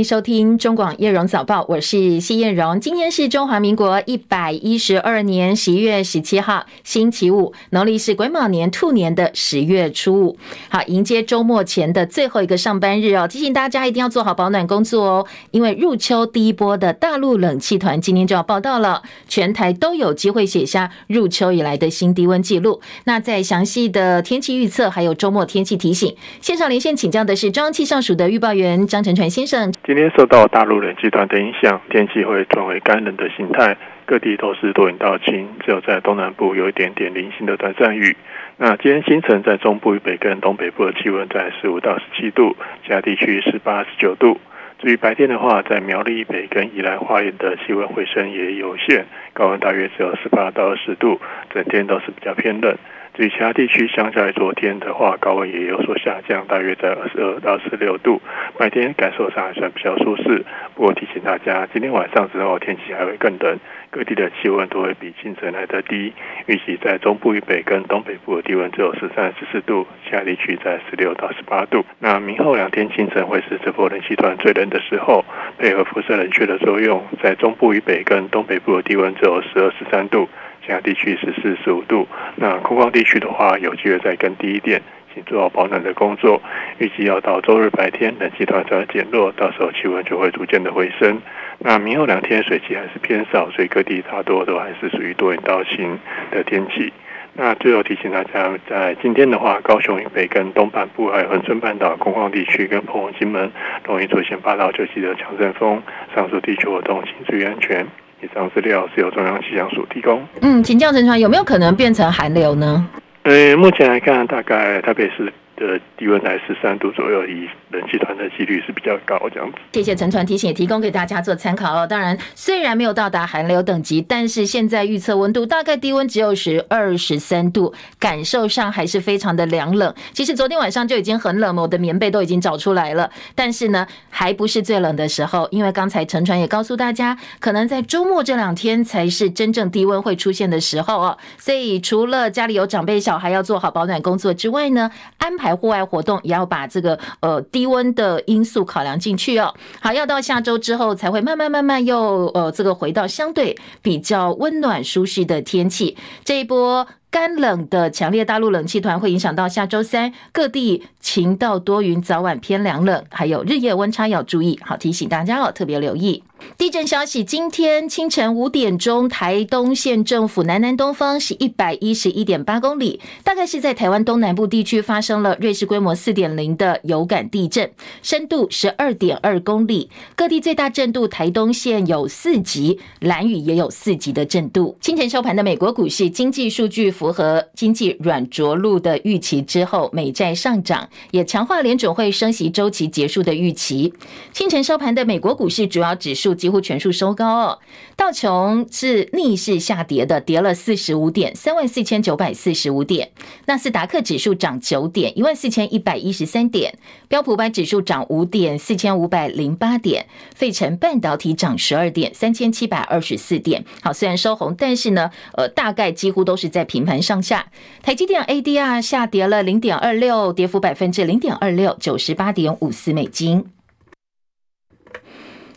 [0.00, 2.80] 迎收听中广叶荣早报，我是谢叶荣。
[2.80, 10.38] 今天是中华民国一百一十二年十一月十七号，星期五，农历是癸卯年兔年的十月初五。
[10.70, 22.80] 好，迎接周末前的最后一个上班日哦，提醒大家一定要做好保暖工作哦，因为入秋第一波的大陆冷气团今天就要报到了，全台都有机会写下入秋以来的新低温记录。
[23.04, 29.70] 那在详细的天气预测还有周末天气提醒，线上连线请教的是中央气象署的预报员张成传先生。
[29.90, 33.76] 今天受到大陆冷气团的影响，天气会转为干冷的形态，
[34.06, 38.16] 各地都是多云到晴，只有在东南部有一点点零星的短暂雨。
[38.56, 44.38] 那今天清晨在中部以北跟东北部的气温在十五到十七度，其他地区十八、十九度。
[44.78, 51.20] 至于白天的话，在苗栗以北跟宜兰花莲的气温回升也有限，高温大约只有十八到二十度，
[51.52, 52.76] 整天都是比较偏冷。
[53.14, 58.20] 至于其他地区，相较于昨天的话，高温也有所下降，大约在二十二到二十六度，
[58.56, 60.44] 白天感受上还算比较舒适。
[60.74, 63.58] 不过提醒大家，今天晚上之后天气还会更冷，
[63.90, 66.12] 各地的气温都会比清晨来得低。
[66.46, 71.84] 预计在中部以北跟东北部的低温只有十三、十四度，其他地区在十六到十八度。
[71.98, 75.24] 那明后两天清晨会是这波冷气团最冷的时候，
[75.58, 80.28] 配合辐射冷却的作用，在中部以北跟东北部的低温只有十二、十三度。
[80.64, 84.80] 其他地区是四十五度，那空旷地区的话，有机会再更低一点，
[85.14, 86.40] 请做好保暖的工作。
[86.78, 91.20] 预计要到周日白天，冷气团才减弱，到时候气温就会逐渐的回升。
[91.58, 95.98] 那明后两天水汽还是偏少，所以各地大多都还是属于多云到晴
[96.30, 96.92] 的天气。
[97.32, 103.50] 那最后提醒大家，在今天的话，高雄以北跟东半部还有恒春半岛空旷地区跟澎湖金门，
[103.86, 105.80] 容易出现八到九级的强阵风，
[106.14, 107.86] 上述地区活动请注意安全。
[108.22, 110.22] 以上资料是由中央气象署提供。
[110.42, 112.86] 嗯，请教陈传，有没有可能变成寒流呢？
[113.22, 115.32] 呃，目前来看，大概台北市
[115.66, 119.58] 的低温在十三度左右，以冷气团的几率是比较高，这样子。
[119.72, 121.86] 谢谢陈传提醒，也提供给大家做参考哦。
[121.86, 129.94] 当然，虽然没有到达寒流等级，但是现在预测温度大概低温只有十二、十三度，感受上还是非常的凉冷。
[130.14, 133.10] 其实昨天晚上就已经很冷了，我的棉被都已经找出来了。
[133.34, 141.18] 但是呢，还不是最冷的时候，因为刚才陈传也告诉大家，可能在周末这两天才是真正低温会出现的时候哦。
[141.36, 145.49] 所以除了家里有长辈小孩要做好保暖工作之外呢，安排。
[145.54, 149.54] 户外活动也要把这个呃低温的因素考量进去哦。
[149.80, 155.96] 好，要到下周之后才会慢慢慢慢又呃这个回到相对比较温暖舒适的天气。
[156.24, 164.60] 这一波干冷的强烈大陆冷气团会影响到下周三，各地晴到多云，早晚偏凉冷，还有日夜温差要注意。
[164.64, 166.22] 好，提醒大家哦，特别留意。
[166.56, 177.70] 地震消息，今天清晨五点钟，台东县政府南南东方是一百一十一点八公里，大概是在台湾东南部地区发生了瑞士规模四点零的有感地震，
[178.02, 184.76] 深度十二点二公里，各地最大震度台东县有四级，兰屿也有四级的震度。
[184.80, 193.92] 清晨收盘的美国股市经济数据符合经济软着陆的预期之后，美债上涨，也强化联准会升息周期结束的预期。
[194.32, 196.29] 清晨收盘的美国股市主要指数。
[196.34, 197.58] 几乎全数收高哦，
[197.96, 203.10] 道琼是逆势下跌的，跌了四十五点，三万四千九百四十五点。
[203.46, 206.78] 纳斯达克指数涨九点，一万四千一百一十三点。
[207.08, 210.06] 标普百指数涨五点，四千五百零八点。
[210.34, 213.64] 费城半导体涨十二点，三千七百二十四点。
[213.82, 217.46] 好，虽然收红，但是呢，呃，大概几乎都是在平盘上下。
[217.82, 223.44] 台积电 ADR 下跌了零点二六，跌幅百分之零点二六，九十八点五四美金。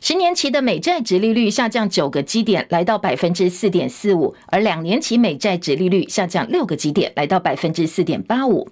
[0.05, 8.67] 十年期的美债殖利率下降九个基点，来到百分之四点四五，而两年期美债殖利率下降六个基点，来到百分之四点八五。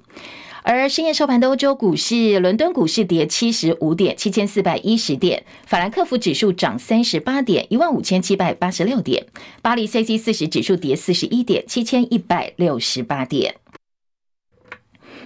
[0.63, 9.23] 而深夜收盘的欧洲股市，伦敦股市跌七十五点，七千四百一十点；法兰克福指数涨三十八点，一万五千七百八十六点；
[9.61, 13.55] 巴黎 CAC 四十指数跌四十一点，七千一百六十八点。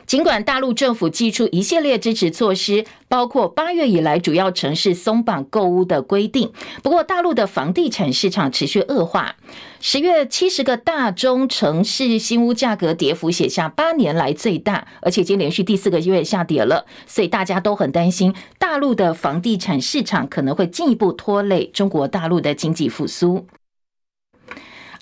[0.07, 6.51] 尽管大陆政府祭出一系列支持措施，包括八月以来主要城市松绑购屋的规定，
[6.83, 9.35] 不过大陆的房地产市场持续恶化。
[9.79, 23.45] 十月七十个大中城市新屋价格跌幅写下八年来最大，而且已经连续第四个月下跌了，所以大家都很担心大陆的房地产市场可能会进一步拖累中国大陆的经济复苏。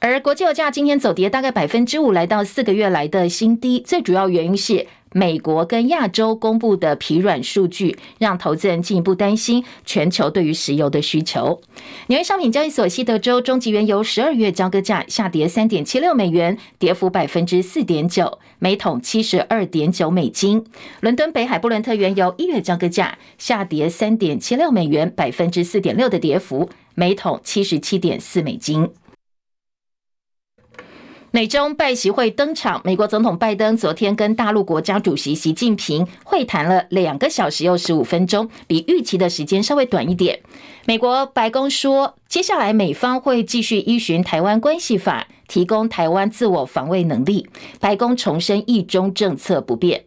[0.06, 3.80] 而国际油价今天走跌大概百分之五，来到四个月来的新低。
[3.80, 11.62] 最主要原因是美国跟亚洲公布的疲软数据，让投资人进一步担心全球对于石油的需求。
[12.08, 20.66] 纽约商品交易所西德州中级原油十二月交割价下跌三点七六美元，跌幅百分之四点九，每桶七十二点九美金。
[21.00, 28.90] 伦敦北海布伦特原油一月交割价下跌三点七六美元，百分之四点六的跌幅，每桶七十七点四美金。
[31.36, 40.40] 美中拜习会登场，美国总统拜登昨天跟大陆国家主席习近平会谈了两个小时又十五分钟，比预期的时间稍微短一点。
[40.86, 47.50] 美国白宫说，接下来美方会继续依循《台湾关系法》，提供台湾自我防卫能力。
[47.80, 50.04] 白宫重申一中政策不变。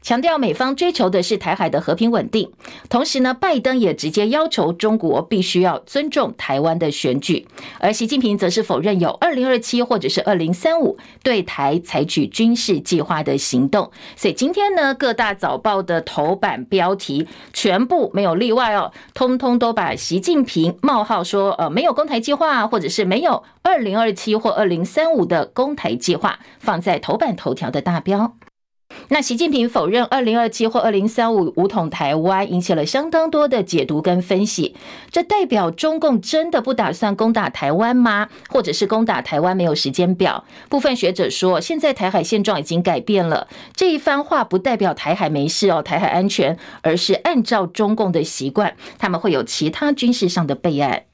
[0.00, 2.50] 强调美方追求的是台海的和平稳定，
[2.88, 7.46] 同时呢，拜登也直接要求中国必须要尊重台湾的选举，
[7.78, 13.90] 而习近平则是否认有二零二七或者是二零三五对台采取军事计划的行动。
[14.16, 28.32] 所以今天呢，各大早报的头版标题全部没有例外哦，通通都把习近平冒号说呃没有攻台计划，或者是没有二零二七或二零三五的攻台计划放在头版头条的大标。
[29.10, 34.74] 那习近平否认二零二七或二零三五武统台湾，引起了相当多的解读跟分析。
[35.10, 38.28] 这代表中共真的不打算攻打台湾吗？
[38.50, 40.44] 或者是攻打台湾没有时间表？
[40.68, 43.48] 部分学者说，现在台海现状已经改变了。
[43.74, 51.04] 这一番话不代表台海没事哦，台海安全，而是按照中共的习惯，他们会有其他军事上的备案。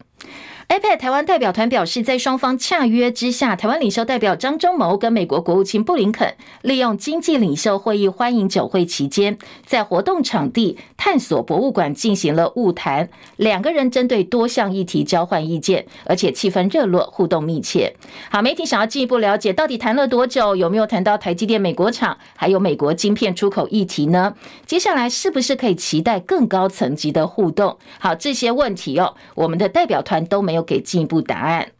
[0.68, 17.94] APEC 台湾代表团表示，在双方洽约之下，台湾领袖代表张忠谋跟美国国务卿布林肯利用经济领袖会议欢迎酒会期间，在活动场地探索博物馆进行了晤谈，两个人针对多项议题交换意见，而且气氛热络，互动密切。
[18.30, 20.56] 好，媒体想要进一步了解，到底谈了多久？
[20.56, 24.34] 有没有谈到台积电美国厂，还有美国晶片出口议题呢？
[24.64, 27.76] 接下来是不是可以期待更高层级的互动？
[27.98, 30.53] 好，这些问题哦，我们的代表团都没。
[30.54, 31.72] 没有给进一步答案。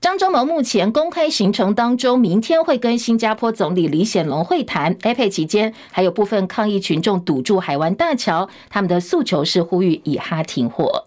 [0.00, 4.94] 张忠谋目前公开行程当中，明天会跟新加坡总理李显龙会谈。
[4.94, 11.06] APEC 期间，还有部分抗议群众堵住海湾大桥，他们的诉求是呼吁以哈停火。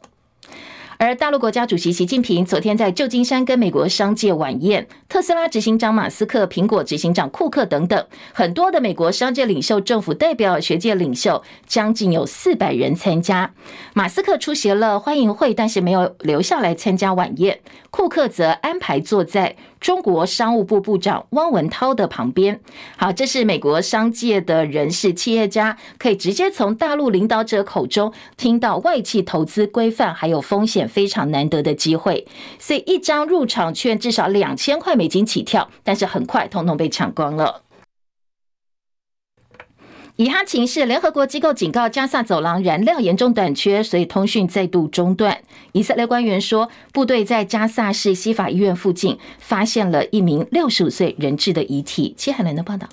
[1.06, 13.52] 而大陆国家主席习近平昨天在旧金山跟美国商界晚宴，特斯拉执行长马斯克、苹果执行长库克等等很多的美国商界领袖、政府代表、学界领袖，将近有四百人参加。
[13.94, 17.60] 马斯克出席了欢迎会，但是没有留下来参加晚宴。
[17.92, 22.62] 库克则安排坐在中国商务部部长汪文涛的旁边。
[22.96, 32.26] 好，这是美国商界的人士、企业家可以直接从大陆领导者口中听到外企投资规范还有风险非常难得的机会。
[32.58, 37.64] 所以一张入场券至少两千块美金起跳，但是很快通通被抢光了。
[40.16, 45.40] 以哈情势，联合国机构警告加萨走廊燃料严重短缺，所以通讯再度中断。
[45.72, 52.14] 以色列官员说，部队在加萨市西法医院附近发现了一名六十五岁人质的遗体。
[52.16, 52.88] 切海伦的报道。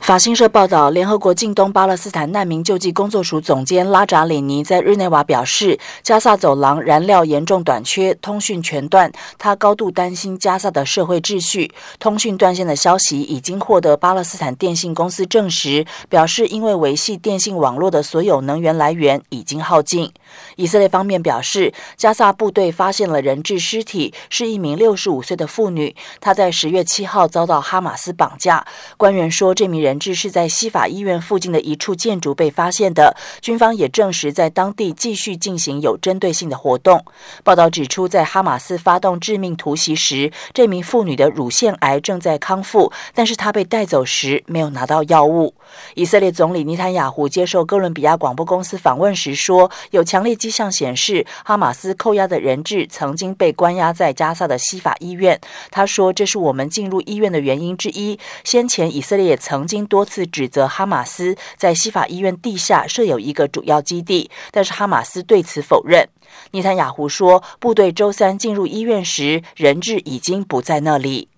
[0.00, 9.12] 法新社报道，联合国近东巴勒斯坦难民救济工作署总监拉扎里尼在日内瓦表示，加萨走廊燃料严重短缺，通讯全断。
[9.38, 11.70] 他高度担心加萨的社会秩序。
[12.00, 20.10] 通讯断线的消息已经获得巴勒斯坦电信公司证实，表示因为维系电信网络的所有能源来源已经耗尽。
[20.56, 28.66] 以色列方面表示，加萨部队发现了人质尸体，是一名六十五岁的妇女，她在十月七号遭到哈马斯绑架。
[28.96, 29.89] 官员说，这名人。
[29.90, 33.16] 人质是在西法医院附近的一处建筑被发现的。
[33.40, 37.04] 军方也证实，在当地继续进行有针对性的活动。
[37.42, 45.54] 报道指出，在哈马斯发动致命突袭时，这名妇女的乳腺癌正在康复，但是她被带走时没有拿到药物。
[45.96, 55.40] 以色列总理尼坦雅胡接受哥伦比亚广播公司访问时说，有强烈迹象显示，哈马斯扣押的人质曾经被关押在加萨的西法医院。
[55.72, 58.16] 他说，这是我们进入医院的原因之一。
[58.44, 59.79] 先前以色列也曾经。
[59.86, 66.08] 多次指责哈马斯在西法医院地下设有一个主要基地，但是哈马斯对此否认。
[66.52, 71.28] 尼坦雅胡说，部队周三进入医院时，人质已经不在那里。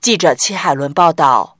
[0.00, 1.53] 记者戚海伦报道。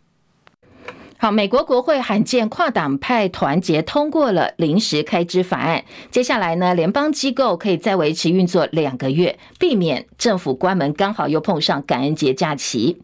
[1.24, 5.82] 好，美国国会罕见跨党派团结通过了临时开支法案。
[6.10, 13.00] 接下来呢，联邦机构可以再维持运作两个月，避免政府关门，刚好又碰上感恩节假期。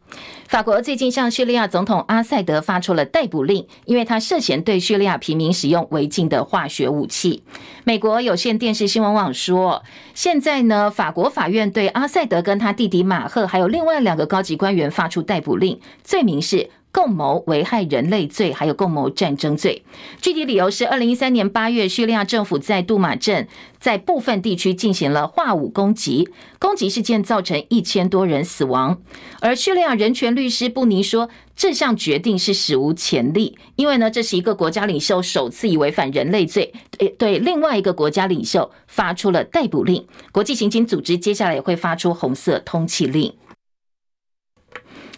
[0.47, 7.43] 法国最近向叙利亚总统阿塞德发出了逮捕令，因为他涉嫌对叙利亚平民使用违禁的化学武器。
[7.85, 19.85] 美国有线电视新闻网说，现在呢，法国法院对阿塞德跟他弟弟马赫还有另外两个高级官员发出逮捕令，罪名是共谋危害人类罪，还有共谋战争罪。
[20.21, 23.47] 具体理由是，二零一三年八月，叙利亚政府在杜马镇
[23.79, 26.29] 在部分地区进行了化武攻击，
[26.59, 28.99] 攻击事件造成一千多人死亡。
[29.41, 40.05] 而叙利亚人权律师布尼说，这项决定是史无前例，因为呢，这是一个国家领袖首次以违反人类罪对对另外一个国家领袖发出了逮捕令。
[40.33, 43.33] 国际刑警组织接下来也会发出红色通缉令。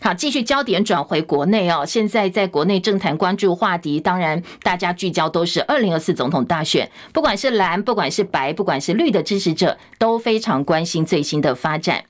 [0.03, 1.87] 好，继续焦点转回国内哦。
[1.87, 12.03] 现在在国内政坛关注话题，当然大家聚焦都是二零二四总统大选，不管是蓝，不管是白，不管是绿的支持者，都非常关心最新的发展。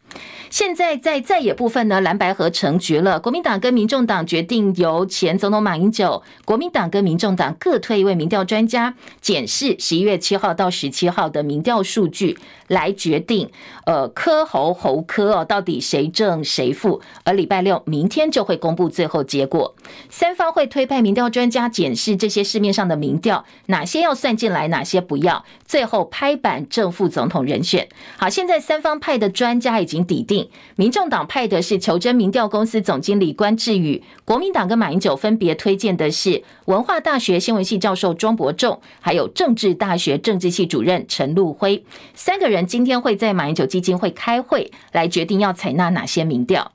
[0.50, 3.18] 现在在在野部分呢，蓝白合成局了。
[3.18, 12.36] 国民党跟民众党决定由前总统马英九，国民党跟民众党各推一位民调专家，检视十一月七号到十七号的民调数据，
[12.68, 13.50] 来决定
[13.86, 17.00] 呃科侯侯科哦，到底谁正谁负。
[17.24, 19.74] 而礼拜六明天就会公布最后结果。
[20.10, 27.88] 三方会推派民调专家检视这些市面上的民调，哪些要算进来，哪些不要，最后拍板正副总统人选。
[28.18, 30.01] 好，现在三方派的专家已经。
[30.06, 46.72] 抵定，民众党派的是求真民调公司总经理关志宇，国民党跟马英九分别推荐的是文化大学新闻系教授庄博仲，还有政治大学政治系主任陈陆辉，三个人今天会在马英九基金会开会，来决定要采纳哪些民调。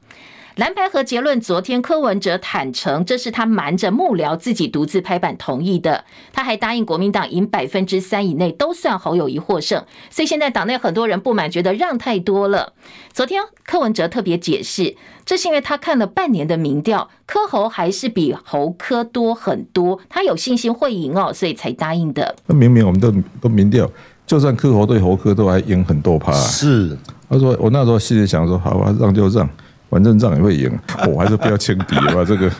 [0.58, 6.04] 蓝白合结论，昨天柯文哲坦承，这是他瞒着幕僚自己独自拍板同意的。
[6.34, 9.86] 他还答应国民党赢百分之三以内都算侯友谊获胜。
[10.10, 12.74] 所以现在党内很多人不满，觉得让太多了。
[13.14, 22.36] 昨天柯文哲特别解释，这是因为他看了半年的民调，柯侯还是比侯柯多很多，他有信心会赢哦，所以才答应的。
[22.48, 23.88] 那明明我们都都民调，
[24.26, 26.34] 就算柯侯对侯柯都还赢很多趴。
[26.34, 26.98] 是，
[27.30, 29.48] 他说我那时候心里想说，好吧，让就让。
[29.90, 30.72] 反正仗也会赢，
[31.08, 32.52] 我还是不要轻敌吧，这个。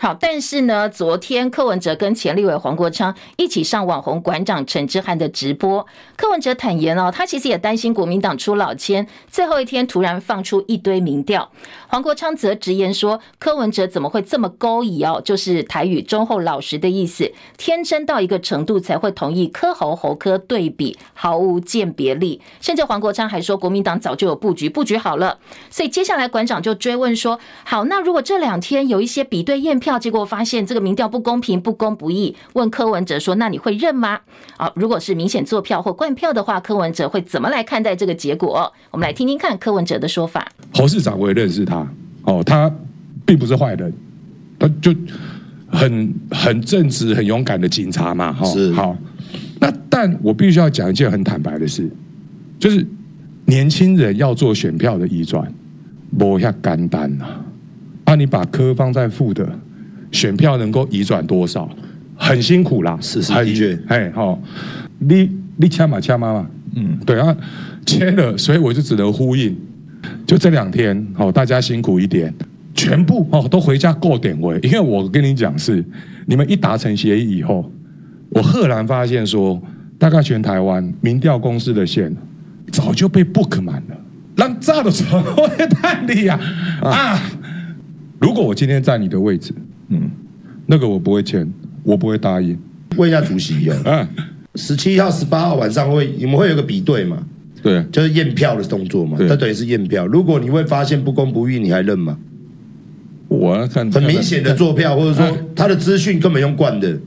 [0.00, 5.84] 好，但是呢，昨天柯文哲跟前立委黄国昌一起上网红馆长陈之汉的直播。
[6.14, 11.50] 柯文哲坦言哦，他其实也担心国民党出老千，最后一天突然放出一堆民调。
[11.88, 15.20] 黄国昌则直言说，柯文哲怎么会这么勾引哦？
[15.20, 22.40] 就是台语忠厚老实的意思，天真到一个程度才会同意柯侯侯柯对比，毫无鉴别力。
[22.60, 25.38] 甚至黄国昌还说，国民党早就有布局，布局好了。
[25.70, 29.87] 所以接下来馆长就追问说，好，那如果这两天有一些比对验票？
[29.88, 34.20] 票结果发现这个民调不公平、不公不义，问柯文哲说：“那你会认吗？”
[34.58, 38.70] 啊，如果是明显作票或灌票的话，柯文哲会怎么来看待这个结果？
[38.90, 40.46] 我们来听听看柯文哲的说法。
[40.74, 41.86] 侯市长我也认识他，
[42.24, 42.70] 哦，他
[43.24, 43.90] 并不是坏人，
[44.58, 44.94] 他就
[45.68, 48.94] 很很正直、很勇敢的警察嘛，哈，是好。
[49.58, 51.88] 那但我必须要讲一件很坦白的事，
[52.60, 52.86] 就是
[53.46, 55.50] 年轻人要做选票的移转，
[56.18, 57.24] 不要干单呐。
[58.04, 59.46] 啊你把柯放在副的
[60.12, 61.68] 选票能够移转多少？
[62.20, 64.36] 很辛苦啦，是是的确，哎，好，
[64.98, 67.36] 你你掐嘛掐嘛嘛，嗯，对啊，
[67.86, 69.56] 切了，所以我就只能呼应，
[70.26, 72.34] 就这两天，好，大家辛苦一点，
[72.74, 75.84] 全部哦都回家过点位，因为我跟你讲是，
[76.26, 77.70] 你们一达成协议以后，
[78.30, 79.62] 我赫然发现说，
[79.96, 82.12] 大概全台湾民调公司的线
[82.72, 83.96] 早就被 book 满了，
[84.34, 86.36] 让炸的床会太厉害。
[86.82, 86.90] 啊！
[86.90, 87.22] 啊
[88.18, 89.54] 如果我今天在你的位置，
[89.88, 90.10] 嗯，
[90.66, 91.50] 那个我不会签，
[91.82, 92.58] 我不会答应。
[92.96, 94.08] 问一下主席啊，
[94.54, 97.22] 十七号、十八号晚上会你们会有个比对嘛？
[97.62, 99.16] 对，就是验票的动作嘛。
[99.18, 100.06] 这等于是验票。
[100.06, 102.18] 如果你会发现不公不义，你还认吗？
[103.28, 106.98] 我要看很明显的作票，或者说他的资讯根本用惯的，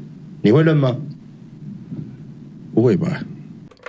[0.42, 0.96] 你会认吗？
[2.74, 3.24] 不会吧。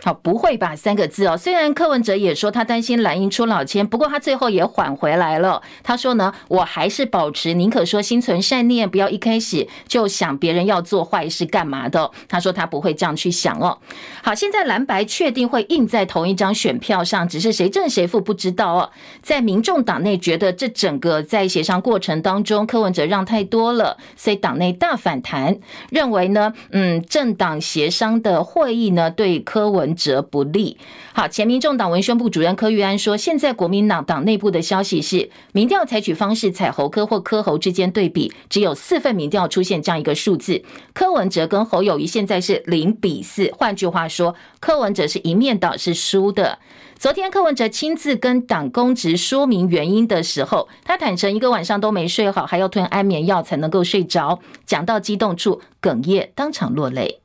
[0.04, 0.74] 好，不会吧？
[0.74, 1.36] 三个字哦。
[1.36, 5.62] 虽然柯文哲也说他担心蓝营出老千，不过他最后也缓回来了。
[5.84, 12.10] 他说呢，我还是保持宁可说心存善念，不要一开始就想别人要做坏事干嘛的。
[12.28, 13.78] 他说他不会这样去想哦。
[14.24, 18.90] 好，现在蓝白确定会印在同一张选票上，只是谁正谁负不知道哦。
[19.22, 25.56] 在民众党内觉得这整个在协商过程当中，柯文哲让太多了，所以党内大反弹，
[25.90, 29.91] 认为呢，嗯，政党协商的会议呢，对柯文。
[29.94, 30.76] 则不利。
[31.12, 40.62] 好，前民众党文宣部主任柯玉安说，现在国民党党内部的消息是，民调采取方式采侯柯或柯侯之间对比，只有四份民调出现这样一个数字。
[40.92, 46.58] 柯文哲跟侯友宜现在是零比四，换句话说，柯文哲是一面倒是输的。
[46.98, 54.38] 昨天柯文哲亲自跟党公职说明原因的时候，他坦承一个晚上都没睡好，还要吞安眠药才能够睡着。
[54.64, 57.21] 讲到激动处哽咽，当场落泪。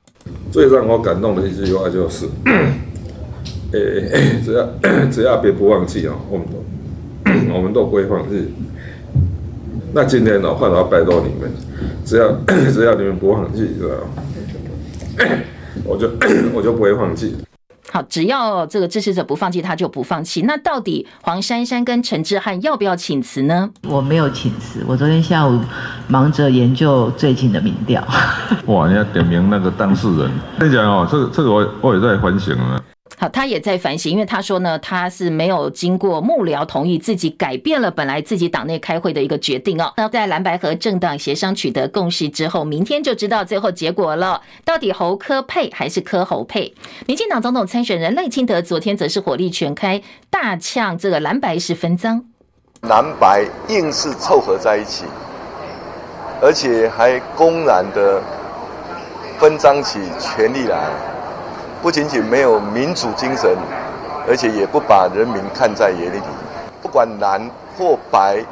[0.52, 2.26] 最让我感动的一句话就是
[3.74, 4.70] ：“诶 只要
[5.12, 8.54] 只要别不忘记啊，我们都我们都不会放弃。
[9.94, 11.52] 那今天呢，换我拜托你们，
[12.06, 12.32] 只要
[12.72, 15.28] 只要你们不放弃，知道吧？
[15.86, 16.10] 我就
[16.54, 17.36] 我就不会放弃。
[17.98, 20.44] 好，只要这个支持者不放弃，他就不放弃。
[20.44, 23.68] 那到底黄珊珊跟陈志汉要不要请辞呢？
[23.88, 25.60] 我没有请辞，我昨天下午
[26.08, 28.08] 忙着研究最近的民调。
[28.68, 32.80] 哇，你要点名那个当事人，跟你讲哦，这个这个我我也在反省啊。
[33.20, 39.92] 好，他也在反省，因为他说呢，他是没有经过幕僚同意，自己改变了本来自己党内开会的一个决定哦。
[39.98, 46.76] 那在蓝白和政党协商取得共识之后，明天就知道最后结果了，到底侯科配还是柯侯配？
[47.08, 52.24] 民进党总统参选人赖清德昨天则是火力全开，大呛这个蓝白是分赃，
[52.82, 55.06] 蓝白硬是凑合在一起，
[56.40, 58.22] 而且还公然的
[59.40, 61.17] 分赃起权力来。
[61.88, 63.50] 不仅仅没有民主精神，
[64.28, 66.20] 而且也不把人民看在眼里。
[66.82, 67.40] 不管蓝
[67.78, 68.44] 或白，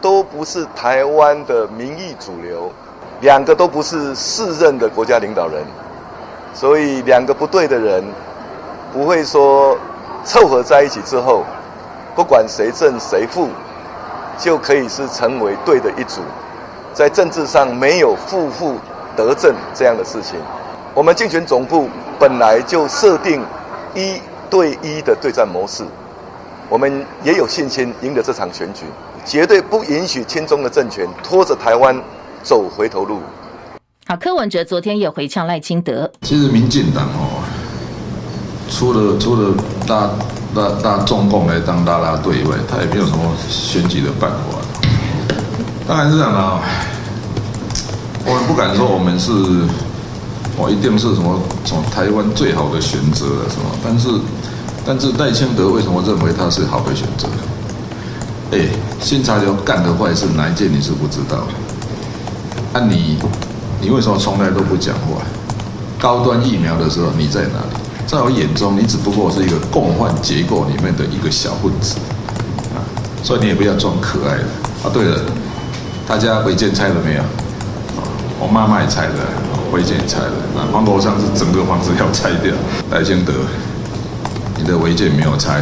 [0.00, 2.70] 都不是台湾的民意主流，
[3.20, 5.60] 两个都不是适任的国家领导人，
[6.54, 8.04] 所以两个不对的人，
[8.92, 9.76] 不会说
[10.22, 11.42] 凑合在一起之后，
[12.14, 13.48] 不管谁正谁负，
[14.38, 16.20] 就可以是成为对的一组。
[16.94, 18.76] 在政治上没有负负
[19.16, 20.38] 得正这样的事情。
[20.94, 23.40] 我们竞选总部本来就设定
[23.94, 24.14] 一
[24.50, 25.84] 对一的对战模式，
[26.68, 28.86] 我们也有信心赢得这场选举，
[29.24, 31.96] 绝对不允许亲中的政权拖着台湾
[32.42, 33.20] 走回头路。
[34.06, 36.10] 好，柯文哲昨天也回呛赖清德。
[36.22, 37.44] 其实民进党哦，
[38.68, 39.54] 除了除了
[39.86, 40.10] 大
[40.54, 44.58] 大大中共来当拉拉队以外，他也没有什么选举的办法。
[45.86, 46.60] 当然是这样的啊，
[48.26, 49.32] 我们不敢说我们是。
[50.58, 53.70] 哦，一定是什么从台湾最好的选择了，是吗？
[53.82, 54.08] 但是，
[54.84, 57.28] 但是赖清德为什么认为他是好的选择？
[58.50, 58.66] 哎，
[59.00, 61.46] 新潮流干的坏事哪一件你是不知道？
[62.72, 63.18] 那、你，
[63.80, 65.22] 你为什么从来都不讲话？
[66.00, 67.78] 高端疫苗的时候你在哪里？
[68.06, 71.96] 在我眼中，你只不过是一个共患结构里面的一个小分子
[72.74, 72.82] 啊！
[73.22, 74.44] 所以你也不要装可爱了
[74.82, 74.90] 啊！
[74.92, 75.20] 对了，
[76.06, 77.22] 大家违建拆了没有？
[78.40, 79.14] 我妈妈也拆了。
[79.72, 82.52] 违建拆了，那黄国昌是整个房子要拆掉。
[82.90, 83.32] 赖清德，
[84.56, 85.60] 你的违建没有拆，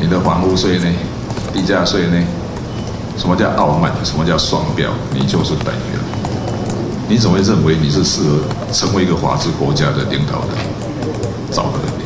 [0.00, 0.86] 你的房屋税呢？
[1.52, 2.16] 地价税呢？
[3.16, 3.92] 什么叫傲慢？
[4.04, 4.90] 什么叫双标？
[5.12, 6.00] 你就是代表。
[7.08, 8.40] 你怎么会认为你是适合
[8.72, 10.66] 成为一个法治国家的领导人？
[11.50, 12.05] 找个人。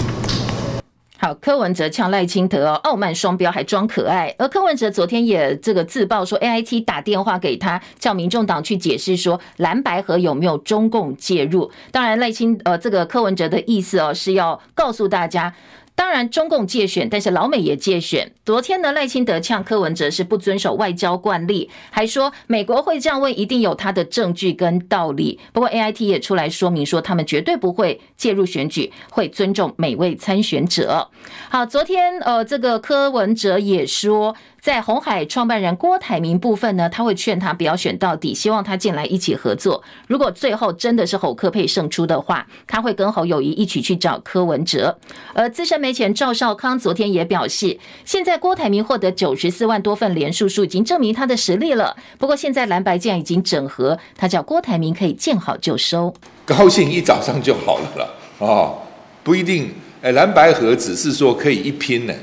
[1.40, 4.35] 柯文哲呛赖清德，傲慢双标还装可爱。
[4.38, 11.70] 而柯文哲昨天也这个自曝说，AIT 打电话给他，叫民众党去解释说蓝白河有没有中共介入。
[11.90, 15.55] 当然，赖清呃这个柯文哲的意思哦是要告诉大家。
[15.94, 18.33] 当然，中共介选，但是老美也介选。
[18.50, 25.38] 昨天呢，赖清德呛柯文哲是不遵守外交惯例，还说美国会这样问，一定有他的证据跟道理。
[25.52, 31.08] 不过 AIT 也出来说明说，他们绝对不会介入选举，会尊重每位参选者。
[31.48, 34.34] 好，昨天呃，这个柯文哲也说。
[34.60, 39.82] 在红海创办人郭台铭部分呢，他会劝他不要选到底，希望他进来一起合作。
[40.06, 44.98] 如果最后真的是侯柯配胜出的话，他会跟侯友谊一起去找柯文哲。
[45.32, 51.94] 而资深媒前赵少康昨天也表示，现在郭台铭获得九十四万多份连数数，已经证明他的实力了。
[52.18, 56.12] 不过现在蓝白既然已经整合，他叫郭台铭可以见好就收，
[56.46, 58.79] 高兴一早上就好了了哦，
[59.22, 59.70] 不一定。
[60.03, 62.14] 哎，蓝白合只是说可以一拼呢。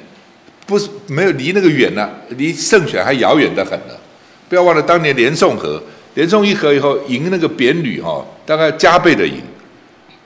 [0.66, 3.94] 不是没有离那个远呢、啊，离胜选还遥远得很呢。
[4.50, 5.82] 不要忘了当年连宋合，
[6.16, 9.42] 连宋一合以后赢那个扁旅哈，大概加倍的赢，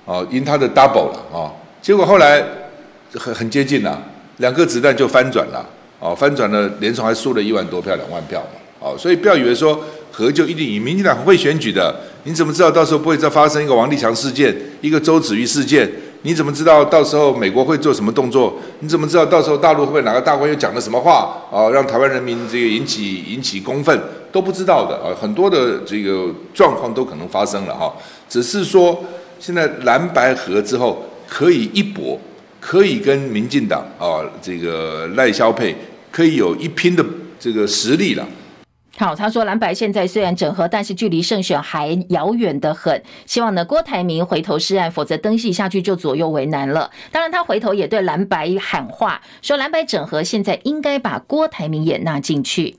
[0.05, 1.53] 哦，赢他的 double 了哦。
[1.81, 2.43] 结果后来
[3.13, 4.01] 很很接近了，
[4.37, 5.63] 两颗子弹就翻转了，
[6.01, 9.79] 哦，翻转了，连宋还输了一万多票，两万票嘛，哦，所以不要以为说
[10.11, 15.89] 和就一定赢，民进党很会选举的，你怎么知道到时候不会再发生一个王立强事件，一个周子瑜事件？
[16.23, 18.55] 你怎么知道到时候美国会做什么动作？
[18.81, 21.67] 你怎么知道到时候大陆会不会哪个大官又讲了什么话啊？
[21.69, 23.99] 让台湾人民这个引起引起公愤
[24.31, 25.09] 都不知道的啊！
[25.19, 27.91] 很多的这个状况都可能发生了哈。
[28.29, 29.03] 只是说
[29.39, 32.19] 现在蓝白合之后可以一搏，
[32.59, 35.75] 可以跟民进党啊这个赖萧配
[36.11, 37.03] 可以有一拼的
[37.39, 38.27] 这个实力了。
[38.97, 43.01] 好，他说蓝白现在虽然整合，但是距离胜选还遥远得很。
[43.25, 46.91] 希望呢郭台铭回头是岸，否则登戏下去就左右为难了。
[47.11, 52.75] 当然，他回头也对蓝白喊话，说蓝白整合现在应该把郭台铭也纳进去。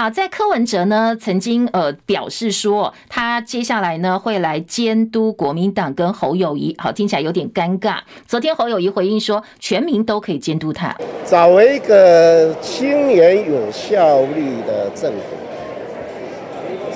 [0.00, 6.72] 好，在柯文哲呢曾经呃表示说，他接下来呢会来监督国民党跟侯友谊。
[6.78, 7.96] 好，听起来有点尴尬。
[8.24, 15.18] 昨天侯友谊回应说，全民都可以监督他，找一个清廉有效率的政府。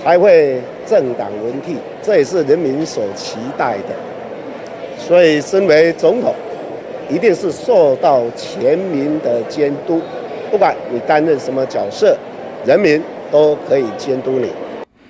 [0.00, 3.96] 才会政党轮替，这也是人民所期待的。
[4.96, 6.32] 所以，身为总统，
[7.10, 10.00] 一定是受到全民的监督，
[10.52, 12.16] 不管你担任什么角色，
[12.64, 14.48] 人民都可以监督你。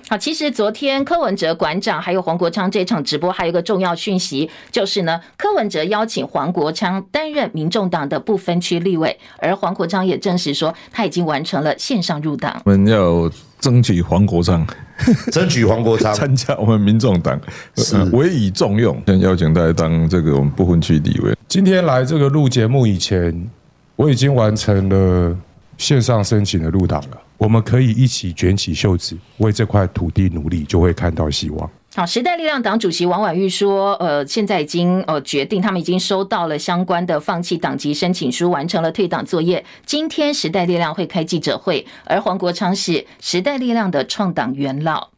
[0.09, 12.61] 好，其实昨天柯文哲馆长还有黄国昌这场直播，还有一个重要讯息，就是呢，柯文哲邀请黄国昌担任民众党的不分区立委，而黄国昌也证实说他已经完成了线上入党。
[12.65, 14.67] 我们要争取黄国昌，
[15.31, 17.39] 争取黄国昌参加我们民众党，
[17.77, 21.35] 是委以重用，先邀请他来当这个我们不分区立委。
[21.47, 23.49] 今天来这个录节目以前，
[23.95, 25.35] 我已经完成了
[25.77, 27.17] 线上申请的入党了。
[27.37, 31.69] 我们可以一起卷起袖子，为这块土地努力，就会看到希望。
[31.95, 39.63] 好，时代力量党主席王婉玉说，呃，现在已经呃决定，他们已经收到了相关的放弃党籍申请书，完成了退党作业。
[39.85, 45.09] 今天时代力量会开记者会，而黄国昌是时代力量的创党元老。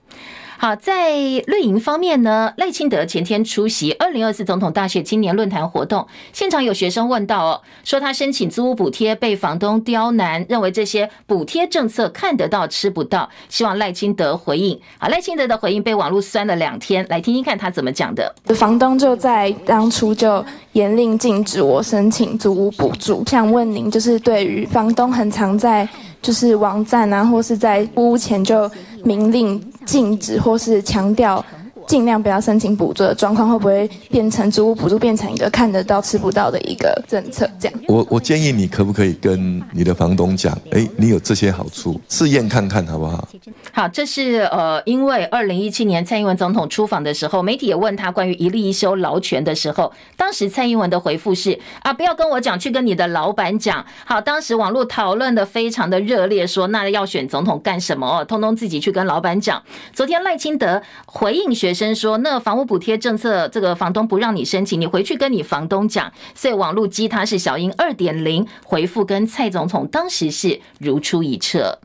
[0.57, 1.11] 好，在
[1.47, 14.79] 绿营方面呢，赖清德前天出席二零二四总统大学青年论坛活动，现场有学生问到哦，说他申请租屋补贴被房东刁难，认为这些补贴政策看得到吃不到，希望赖清德回应。
[14.97, 18.33] 好，赖清德的回应被网络酸了两天，来听听看他怎么讲的。
[18.55, 25.87] 房东就在当初就严令禁止我申请租屋补助，想问您，就是对于房东很常在
[26.25, 28.69] 就是网站啊，或是在屋前就
[29.03, 29.61] 明令。
[29.85, 31.45] 禁止或是强调。
[31.87, 37.49] 尽量不要申请补助的状况，会不会变成租屋补助变成一个看得到吃不到的一个政策？
[37.59, 43.27] 这样，我我建议你可不可以跟你的房东讲，哎，你有这些好处，试验看看好不好？
[43.71, 53.85] 好，这是呃，因为二零一七年蔡英文总统出访的时候，媒体也问他关于一例一休劳权的时候，当时蔡英文的回复是啊，不要跟我讲，去跟你的老板讲。
[54.05, 58.05] 好，当时网络讨论的非常的热烈，说那要选总统干什么？
[58.05, 59.61] 哦，通通自己去跟老板讲。
[59.93, 71.79] 昨天赖清德回应学生说：“那房屋补贴政策，这个房东不让你申请，你回去跟你房东讲。”所以网络激他是小英二点零回复，跟蔡总统当时是如出一辙。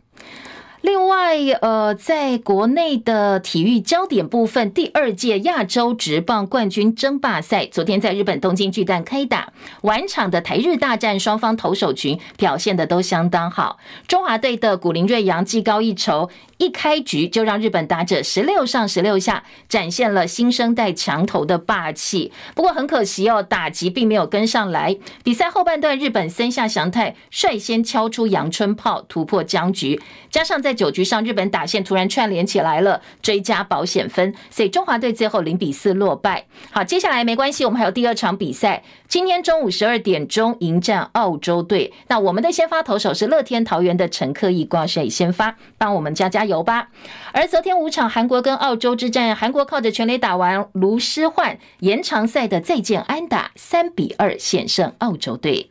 [0.83, 13.79] 另外，呃，在国内的体育焦点部分，第二届亚洲职棒冠军争霸赛昨天在日本东京巨蛋开打，晚场的台日大战，双方投手群表现的都相当好。
[14.09, 16.31] 中华队的古林瑞阳技高一筹。
[16.61, 22.31] 一开局就让日本打者十六上十六下，展现了新生代强投的霸气。
[22.55, 24.95] 不过很可惜哦，打击并没有跟上来。
[25.25, 30.03] 比赛后半段，日本森下翔太率先敲出阳春炮，突破僵局。
[30.31, 36.47] 加上在在九局上，日本打线突然串联起来了，追加保险分，所以中华队最后零比四落败。
[36.71, 41.93] 好，接下来没关系，我们还有第二场比赛，今天中午十二点钟迎战澳洲队。
[42.07, 46.61] 那我们的先发投手是乐天桃园的陈克义挂帅先发，帮我们加加油。
[46.63, 46.91] 吧？
[47.33, 55.71] 而昨天五场韩国跟澳洲之战，韩国靠着全垒打完卢师焕延长赛的再见安打，三比二险胜澳洲队。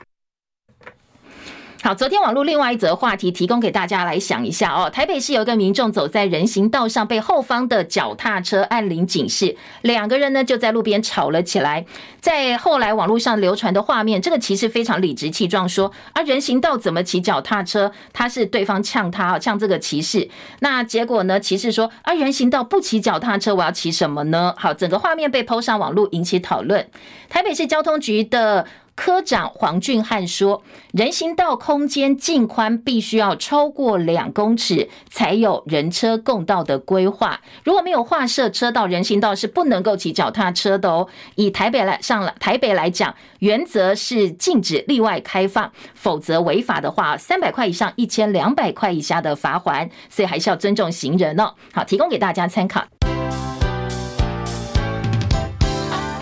[1.82, 4.90] 好，昨天网络另外一则话题提供给大家来想一下哦。
[4.90, 11.86] 台北市有一个民众走在人行道上，被后方的脚踏车按铃警示，两个人呢就在路边吵了起来。
[12.20, 17.94] 在后来网络上流传的画面，这个骑士非常理直气壮说：“啊，人行道怎么骑脚踏车？
[18.12, 20.30] 他是对方呛他啊，呛这个骑士。
[20.60, 21.40] 那结果呢？
[21.40, 24.54] 骑士说：啊，人行道不骑脚踏车，我要骑什么呢？
[24.58, 26.90] 好，整个画面被抛上网络，引起讨论。
[27.30, 28.66] 台北市交通局的。
[29.00, 37.40] 科长黄俊汉说：“人行道空间净宽必须要超过两公尺，才有人车共道的规划。
[37.64, 41.08] 如果没有划设车道，人行道是不能够骑脚踏车的哦。
[41.36, 49.90] 以台北来上了台北来讲，原则是禁止例外开放，否则违法的话，三百块以上一千两百块以下的罚锾。
[50.10, 51.54] 所以还是要尊重行人哦。
[51.72, 52.84] 好，提供给大家参考。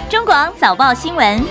[0.07, 1.41] 中广早报新闻。”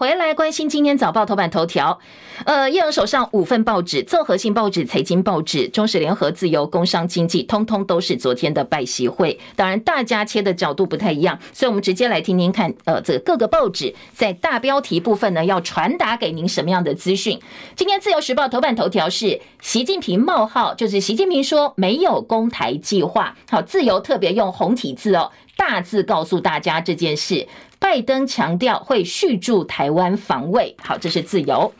[0.00, 1.98] 回来关心今天早报头版头条，
[2.46, 9.38] 呃，叶荣手上五份报纸，综合性报纸、财经报纸、中时联合、自由、工商经济，通通都是昨天的拜习会。
[9.54, 17.38] 当然，大家切的角度不太一样，所以我们直接来听听看，呃，这各个报纸在大标题部分呢，要传达给您什么样的资讯？
[17.76, 23.36] 今天自由时报头版头条是习近平冒号，就是习近平说没有攻台计划。
[23.50, 27.46] 好，自由特别用红体字哦，大字告诉大家这件事。
[27.80, 30.76] 拜登强调会续驻台湾防卫。
[30.80, 31.72] 好，这是自由。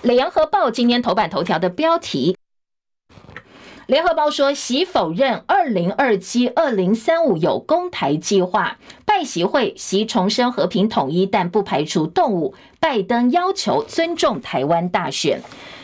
[0.00, 2.36] 联合报今天头版头条的标题，
[3.86, 8.78] 联合报说习否认二零二七、二零三五有攻台计划。
[9.04, 12.54] 拜习会习重申和平统一，但不排除动武。
[12.78, 15.42] 拜登要求尊重台湾大选。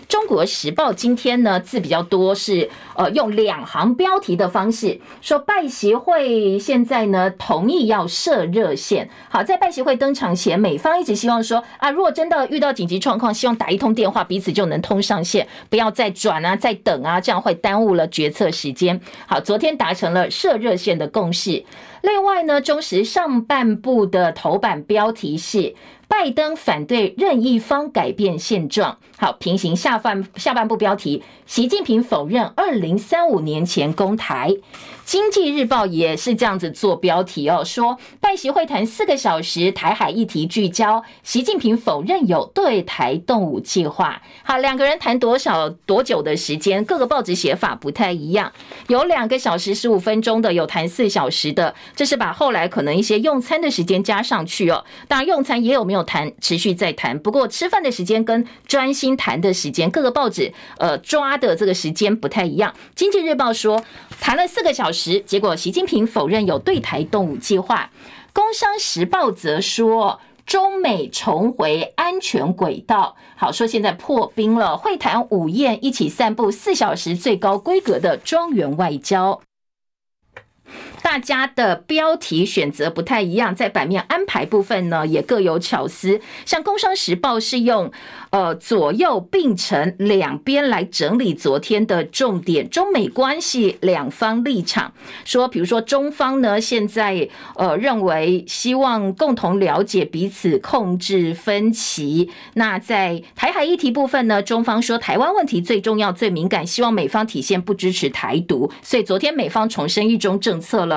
[0.08, 9.08] 中国时报今天呢字比较多，是呃用两行标题的方式说，拜协会现在呢同意要设热线。
[9.28, 19.00] 好，在拜协会登场前，美方一直希望说啊，如果真的遇到紧急状况，希望打一通电话，彼此就能通上线，不要再转啊、再等啊，这样会耽误了决策时间。
[19.26, 21.64] 好，昨天达成了设热线的共识。
[22.02, 25.74] 另外呢，中时上半部的头版标题是。
[26.08, 28.98] 拜登反对任意方改变现状。
[29.16, 34.54] 好，平行下半下半部标题：习近平否认二零三五年前攻台。
[35.04, 44.22] 经济日报也是这样子做标题哦，说拜习会谈四个小时，台海议题聚焦，习近平否认有对台动武计划。
[44.42, 46.82] 好，两个人谈多少多久的时间？
[46.82, 48.50] 各个报纸写法不太一样，
[48.88, 54.86] 有两个小时十五分钟的，有谈四小时的，这是把后来可能一些用餐的时间加上去哦。
[55.06, 57.18] 当然，用餐也有没有谈，持续在谈。
[57.18, 62.74] 不过吃饭的时间跟专心谈的时间，各个报纸呃抓的这个时间不太一样。
[62.94, 63.84] 经济日报说
[64.18, 64.93] 谈了四个小时。
[64.94, 67.90] 时，结果习近平否认有对台动武计划。
[68.32, 73.16] 工商时报则说，中美重回安全轨道。
[73.36, 79.40] 好，说现在破冰了，会谈午宴，一起散步四小时，最高规格的庄园外交。
[81.04, 86.18] 大家的标题选择不太一样，在版面安排部分呢，也各有巧思。
[86.46, 87.92] 像《工商时报》是用
[88.30, 94.94] 呃左右并成两边来整理昨天的重点，中美关系两方立场。
[95.26, 102.30] 说，比如说中方呢，现在呃认为希望共同了解彼此，控制分歧。
[102.54, 108.72] 那在台海议题部分呢，中方说台湾问题最重要、最敏感，希望美方体现不支持台独。
[108.80, 110.93] 所以昨天美方重申一中政策了。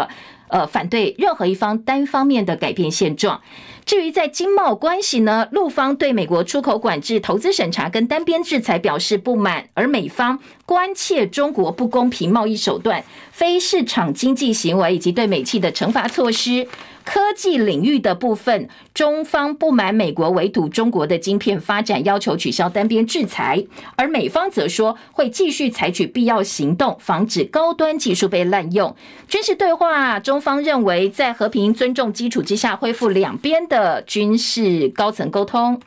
[0.50, 3.42] 呃，反对任何一方单方面的改变现状。
[3.86, 16.68] 至于在经贸关系呢，陆方对美国出口管制、投资审查跟单边制裁表示不满，而美方关切中国不公平贸易手段、非市场经济行为以及对美企的惩罚措施。
[17.08, 23.64] 科技领域的部分，中方不满美国围堵中国的芯片发展，要求取消单边制裁，
[23.96, 28.94] 而美方则说会继续采取必要行动，防止高端技术被滥用。
[29.30, 35.80] 军事对话，中方认为在和平尊重基础之下，恢复两边的军事高层沟通。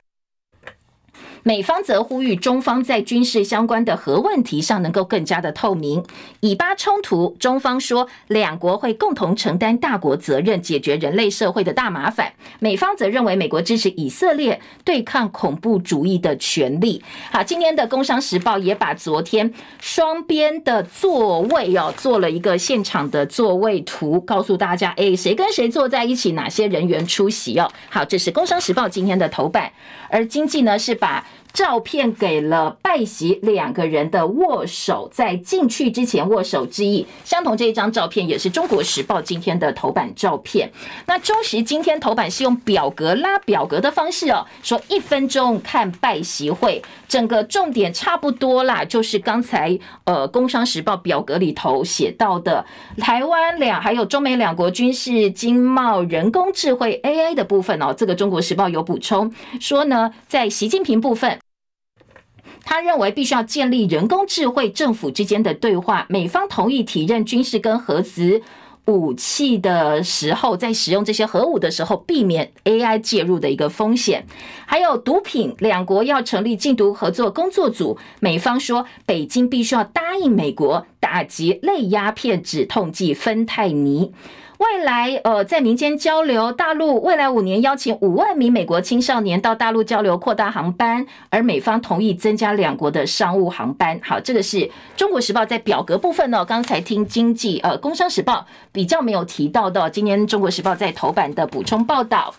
[1.43, 6.05] 美方则呼吁中方在军事相关的核问题上能够更加的透明。
[6.41, 12.33] 以巴冲突，中方说两国会共同承担大国责任，解决人类社会的大麻烦。
[12.59, 17.03] 美方则认为美国支持以色列对抗恐怖主义的权利。
[17.33, 19.51] 好，今天的《工商时报》也把昨天
[19.81, 27.71] 双边的座位哦做了一个现场的座位图，告诉大家，哎，谁跟谁坐在一起，哪些人员出席哦。
[27.89, 29.73] 好，这是《工商时报》今天的头版，
[30.11, 31.25] 而经济呢是把。
[31.53, 37.07] 照片给了拜习两个人的握手，在进去之前握手致意。
[37.25, 40.71] 相同这一张照片也是中国时报今天的头版照片。
[41.07, 52.65] 那中时今天头版是用表格拉表格的方式哦，说一分钟看拜习会，整个重点差不多啦，就是刚才呃工商时报表格里头写到的
[52.99, 57.93] 台湾两还有中美两国军事、经贸、人工智慧 AI 的部分哦。
[57.93, 61.39] 这个中国时报有补充说呢，在习近平部分。
[62.65, 68.43] 他认为必须要建立人工智慧政府之间的对话，美方同意体认军事跟核子
[68.87, 74.27] 武器的时候，在使用这些核武的时候，避免 AI 介入的一个风险。
[74.67, 84.13] 还有毒品，两国要成立禁毒合作工作组，美方说北京必须要答应美国打击类鸦片止痛剂芬太尼。
[84.61, 93.99] 未来，呃，在民间交流，大陆未来五年邀请五万名美国青少年到大陆交流，扩大航班，而美方同意增加两国的商务航班。
[94.05, 96.45] 好，这个是中国时报在表格部分呢。
[96.45, 102.35] 刚才听经济，呃，工商时报比较没有提到的，今天中国时报在头版的补充报道。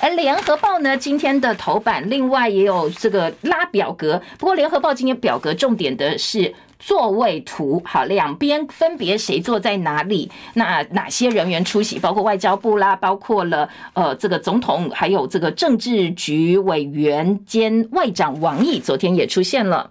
[0.00, 6.54] 而联合报呢，今天的头版另外也有这个拉表格，不过联合报今天表格重点的是。
[6.86, 10.30] 座位图，好，两边分别谁坐在哪里？
[10.52, 11.98] 那哪些人员出席？
[11.98, 19.90] 包括外交部啦，包括了呃这个总统，还有这个政治局委员兼外长王毅，昨天也出现了。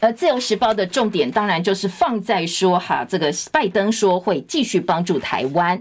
[0.00, 5.80] 而自由时报的重点当然就是放在说哈，这个拜登说会继续帮助台湾。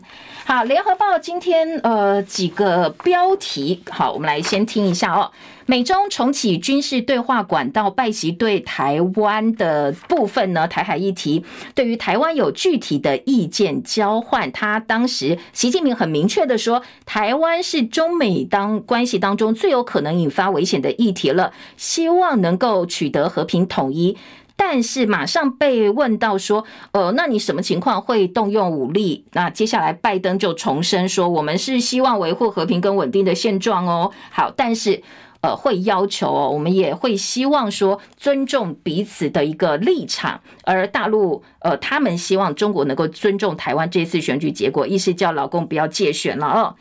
[0.50, 5.30] 好，联合报今天呃几个标题，好，我们来先听一下哦。
[5.66, 11.44] 美中重启军事对话管道，拜习对台湾的部分呢，台海议题
[11.76, 14.50] 对于台湾有具体的意见交换。
[14.54, 24.16] 他当时习近平很明确的说，台湾是中美当关系当中最有可能引发危险的议题了，希望能够取得和平统一。
[24.58, 29.24] 但是马上被问到说，呃，那你什么情况会动用武力？
[29.32, 34.12] 那接下来拜登就重申说，我们是希望维护和平跟稳定的现状哦。
[34.32, 35.02] 好，但是。
[35.40, 46.76] 呃，会要求哦，我们也会希望说尊重彼此的一个立场，而大陆呃，他们希望中国能够尊重台湾这次选举结果，意思叫老公不要介选了哦。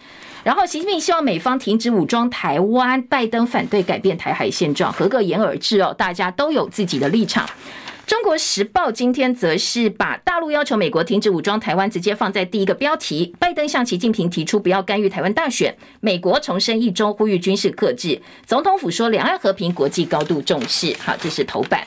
[0.47, 7.45] 然后习近平希望美方停止武装台湾，拜登反对改变台海现状，合个言而至哦，大家都有自己的立场。
[8.07, 13.35] 中国时报今天则是把大陆要求美国停止武装台湾直接放在第一个标题。
[13.41, 18.23] 拜登向习近平提出不要干预台湾大选，美国重申一中，呼吁军事克制。
[18.47, 20.95] 总统府说两岸和平，国际高度重视。
[21.01, 21.85] 好，这是头版。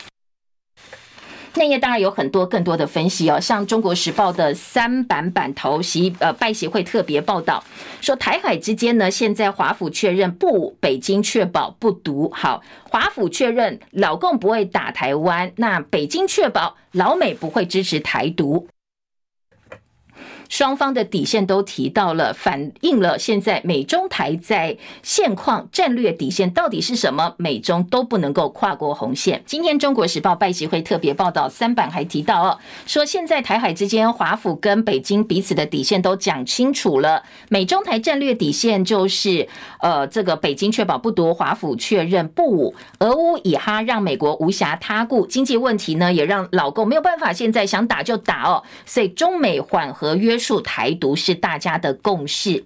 [1.55, 7.61] 内页当然有很多更多的分析哦，像《中国时报》的三版版头，习呃拜习会特别报道
[7.99, 12.29] 说，台海之间呢，现在华府确认不，北京确保不独。
[12.31, 18.68] 好，华府确认老共不会打台湾，那北京确保老美不会支持台独。
[20.49, 27.35] 双方的底线都提到了，反映了现在美中台在现况战略底线到底是什么？
[27.37, 29.43] 美中都不能够跨过红线。
[29.45, 32.57] 今天《中国时报》拜习会特别报道，三版还提到哦，
[32.87, 37.21] 说现在台海之间，华府跟北京彼此的底线都讲清楚了。
[37.49, 39.47] 美中台战略底线就是，
[39.81, 48.63] 呃，这个北京确保不夺，华府确认不武，俄乌以哈让美国无暇他顾，经济问题呢也让老共没有办法，现在想打就打哦。
[48.87, 50.38] 所以中美缓和约。
[50.39, 52.63] 数台独是大家的共识。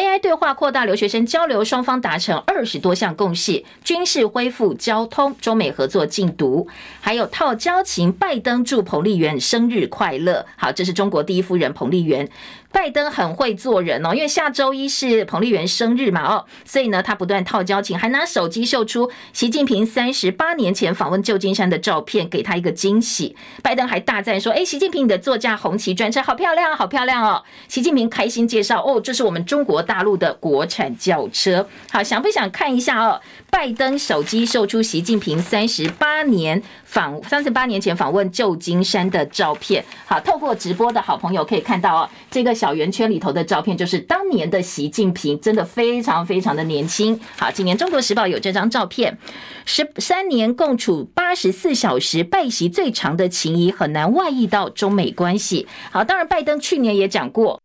[0.00, 3.62] AI 对话扩大留学生交流，双方达成二十多项共识。
[3.84, 6.66] 军事恢复、交通、中美合作禁毒，
[7.02, 8.10] 还有套交情。
[8.10, 10.46] 拜登祝彭丽媛生日快乐。
[10.56, 12.26] 好，这是中国第一夫人彭丽媛。
[12.72, 23.36] 拜登很会做人哦，因为下周一是彭丽媛生日嘛，哦，所以呢，他不断套交情，还拿手机秀出习近平三十八年前访问旧金山的照片，给他一个惊喜。
[23.60, 33.20] 拜登还大赞说：“哎，习近平你的座驾红旗专车好漂亮，好漂亮哦！”习近平开心介绍：“哦，这是我们中国大陆的国产轿车。”好，想不想看一下哦？
[33.50, 39.84] 拜登手机秀出习近平三十八年访三十八年前访问旧金山的照片。
[40.06, 42.54] 好，透过直播的好朋友可以看到哦，这个。
[42.60, 47.18] 小圆圈里头的照片就是当年的习近平，真的非常非常的年轻。
[47.38, 49.16] 好，今年《中国时报》有这张照片，
[49.64, 55.66] 十三年共处八十四小时，拜习最长的情谊很难外溢到中美关系。
[55.90, 57.62] 好，当然拜登去年也讲过。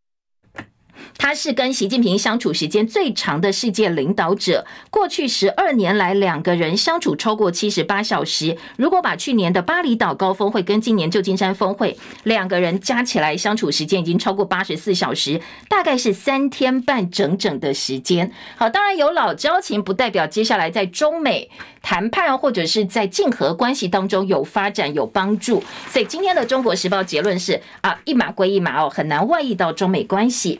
[1.17, 4.65] 他是跟习近平相处时间最长的世界领导者。
[4.89, 8.57] 过去十二年来，两个人相处超过七十八小时。
[8.77, 18.31] 如果把去年的巴厘岛高峰会跟今年旧金山峰会两个人加起来，相处时间已经超过八十四小时，大概是三天半整整的时间。
[18.55, 21.49] 好，当然有老交情，不代表接下来在中美
[21.81, 25.63] 谈判或者是在竞合关系当中有发展有帮助。
[25.89, 30.59] 所以今天的《中国时报》结论是啊，一码归一码哦，很难外溢到中美关系。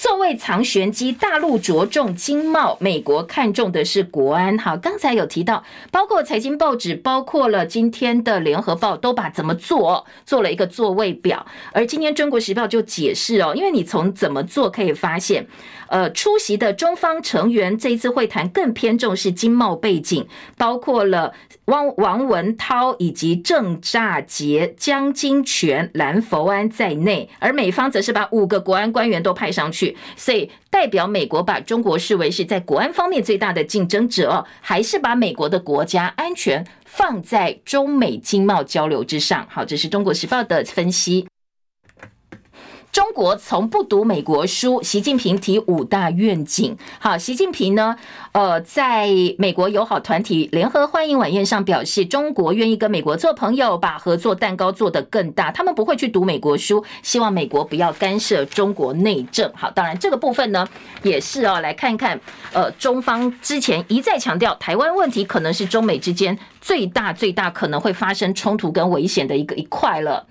[0.00, 4.56] 座位藏玄机，大陆着重经贸，美国看重的是国安。
[4.58, 11.44] 好，刚才有提到，包括财经报纸，包括了今天的联合报，都把怎么做做了一个座位表。
[11.72, 15.46] 而今天中国时报就解释哦，因为你从怎么做可以发现，
[15.90, 20.26] 呃，出席的中方成员这一次会谈更偏重是经贸背景，
[20.56, 21.34] 包括了。
[21.66, 39.46] 汪王文涛以及郑炸杰、江金泉、蓝佛安在内，而美方则是把五个国安官员都派上去，所以代表美国把中国视为是在国安方面最大的竞争者，还是把美国的国家安全放在中美经贸交流之上？
[39.48, 41.28] 好，这是中国时报的分析。
[42.92, 46.76] 中国从不读美国书，习近平提五大愿景。
[46.98, 47.94] 好，习近平呢，
[48.32, 55.52] 呃，在美国友好团体联合欢迎晚宴上表示，中国愿意跟美国做朋友，把合作蛋糕做得更大。
[55.52, 59.48] 他们不会去读美国书，希望美国不要干涉中国内政。
[59.54, 60.66] 好，当然这个部分呢，
[61.04, 62.20] 也是哦，来看看，
[62.52, 70.26] 呃，中方之前一再强调，台湾问题可能是中美之间最大最大可能会发生冲突跟危险的一个一块了。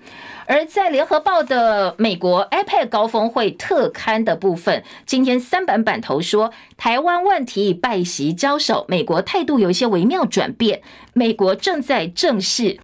[0.50, 10.82] 而在联合报的美国 iPad 高峰会特刊的部分，今天三版版头说，台湾问题拜习交手，美国态度有一些微妙转变，
[11.12, 12.80] 美国正在正视。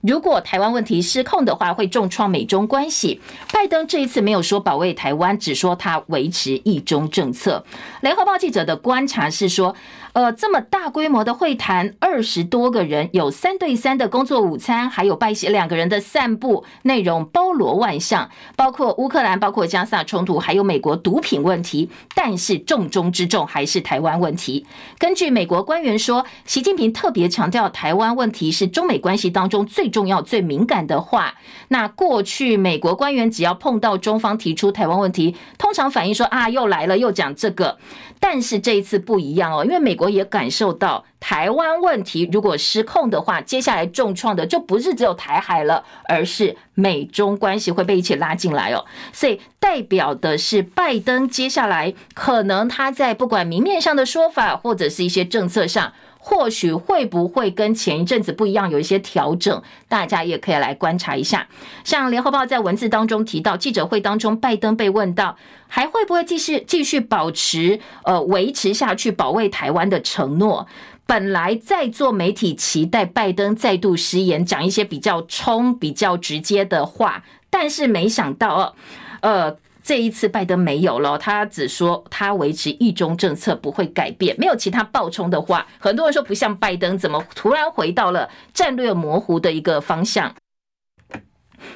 [0.00, 3.20] 如果台湾问题失控的话，会重创美中关系。
[3.52, 7.64] 拜登这一次没有说保卫台湾，只说他维持一中政策。
[8.00, 9.76] 联合报记者的观察是说，
[10.20, 21.88] 呃，这么大规模的会谈，二十多个人，有三对三的工作午餐，还有拜习两个人的散步，内容包罗万象，包括乌克兰，包括加萨冲突，还有美国毒品问题。
[22.14, 24.66] 但是重中之重还是台湾问题。
[24.98, 31.36] 根据美国官员说，习近平特别强调，台湾问题是中美关系当中最重要、最敏感的话。
[31.68, 37.78] 那过去美国官员只要碰到中方提出台湾问题，通常反应说啊，又来了，又讲这个。
[38.22, 48.84] 但是这一次不一样哦，因为美国也感受到台湾问题如果失控的话，接下来重创的就不是只有台海了，而是美中关系会被一起拉进来哦。
[49.12, 55.92] 所以代表的是拜登接下来可能他在不管明面上的说法，或者是一些政策上。
[56.22, 61.48] 或许会不会跟前一阵子不一样，有一些调整，大家也可以来观察一下。
[61.82, 70.66] 像联合报在文字当中提到，记者会当中，拜登被问到还会不会继续继续保持呃维持下去保卫台湾的承诺。
[71.06, 78.76] 本来在座媒体期待拜登再度失言，讲一些比较冲、比较直接的话，但是没想到，
[79.22, 79.56] 呃。
[79.82, 85.66] 这一次拜登没有了，他只说他维持一中政策不会改变，没有其他爆冲的话。
[85.78, 90.34] 很多人说不像拜登，怎么突然回到了战略模糊的一个方向？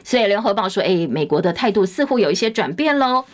[0.03, 3.25] 所以联合报说，哎，美国的态度似乎有一些转变喽。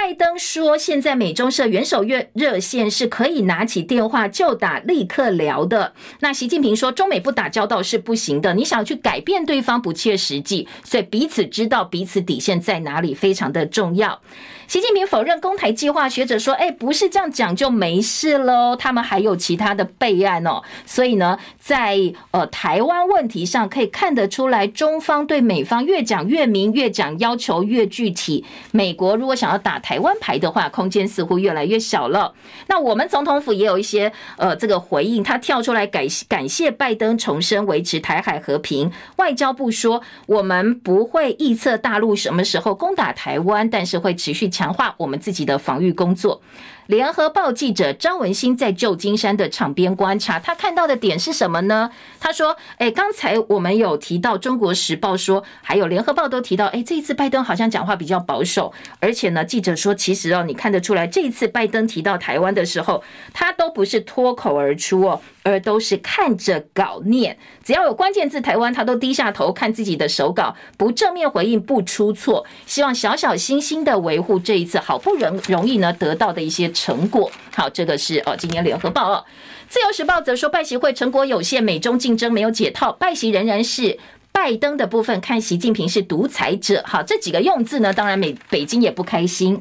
[0.00, 5.92] 拜登说，现在美中社元首热热线是可以拿起电话就打，立刻聊的。
[6.20, 14.22] 那习近平说，中美不打交道是不行的，你想去改变对方不切实际，所以彼此知道彼此底线在哪里，非常的重要。
[14.68, 21.96] 习近平否认攻台计划，学者说：“哎，不是这样讲就没事喽，他们还有其他的备案哦。”所以呢，在
[22.32, 28.44] 呃台湾问题上可以看得出来，中方对美方越讲越明，越讲要求越具体。
[28.70, 32.34] 美国如果想要打台湾牌的话，空间似乎越来越小了。
[32.66, 38.92] 那我们总统府也有一些呃这个回应，他跳出来感感谢拜登重申维持台海和平。
[39.16, 46.42] 外交部说：“我们不会预测大陆什么时候攻打台湾，但是会持续。”强化我们自己的防御工作。
[46.88, 51.90] 联合报记者张文新在旧金山的场边观察，他看到的点是什么呢？
[52.18, 79.24] 他说：“诶，刚才我们有提到《中国时报》说，还有《联合报》都提到，诶，这一次拜登好像讲话比较保守，而且呢，记者说，其实哦，你看得出来，这一次拜登提到台湾的时候，他都不是脱口而出哦，而都是看着稿念，只要有关键字台湾，他都低下头看自己的手稿，不正面回应，不出错，希望小小心心的维护这一次好不容容易呢得到的一些。”成果好，这个是哦，今年联合报哦，
[79.68, 83.98] 自由时报则说拜习会成果有限，美中竞争没有解套，拜习仍然是
[84.30, 86.84] 拜登的部分，看习近平是独裁者。
[86.86, 89.60] 好，这几个用字呢，当然美北京也不开心。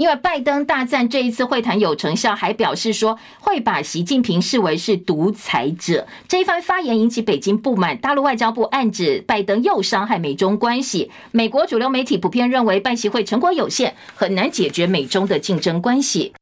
[0.00, 6.06] 因为拜登大赞这一次会谈有成效，还表示说会把习近平视为是独裁者。
[6.26, 11.10] 这一番发言引起北京不满，大陆外交部暗指拜登又伤害美中关系。
[11.32, 16.32] 美国主流媒体普遍认为拜习会成果有限，很难解决美中的竞争关系。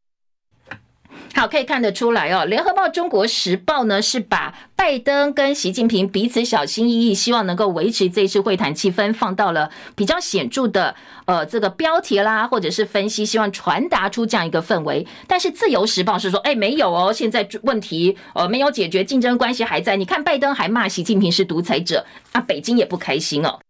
[1.39, 2.45] 好，可以看得出来哦。
[2.47, 15.07] 联合报、中国时报呢，是把拜登跟习近平彼此小心翼翼，希望能够维持这次会谈气氛，放到了比较显著的呃这个标题啦，或者是分析，希望传达出这样一个氛围。
[15.29, 19.95] 但是自由时报是说，哎，没有哦，现在问题呃没有解决，竞争关系还在。
[19.95, 23.61] 你看拜登还骂习近平是独裁者，啊，北京也不开心哦。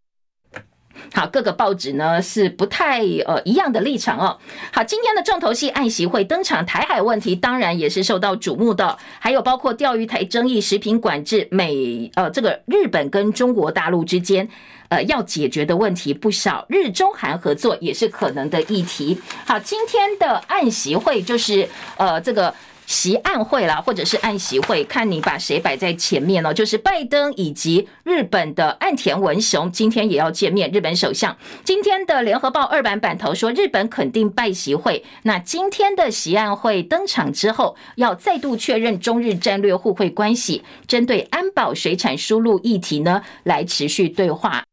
[1.14, 4.38] 好，各个报纸呢是不太呃一样的立场哦。
[4.72, 14.48] 好，今天的重头戏，岸习会登场，台海问题当然也是受到瞩目的，还有包括钓鱼台争议、食品管制、美呃这个日本跟中国大陆之间
[14.88, 19.18] 呃要解决的问题不少，日中韩合作也是可能的议题。
[19.46, 22.54] 好，今天的岸习会就是呃这个。
[22.88, 26.54] 习岸会啦，或者是岸习会，看你把谁摆在前面哦。
[26.54, 30.70] 就是拜登以及日本的岸田文雄今天也要见面。
[30.70, 35.04] 日本首相今天的联合报二版版头说，日本肯定拜习会。
[35.24, 44.64] 那今天的习岸会登场之后，要再度确认中日战略互惠关系，针对安保、水产输入议题呢，来持续对话。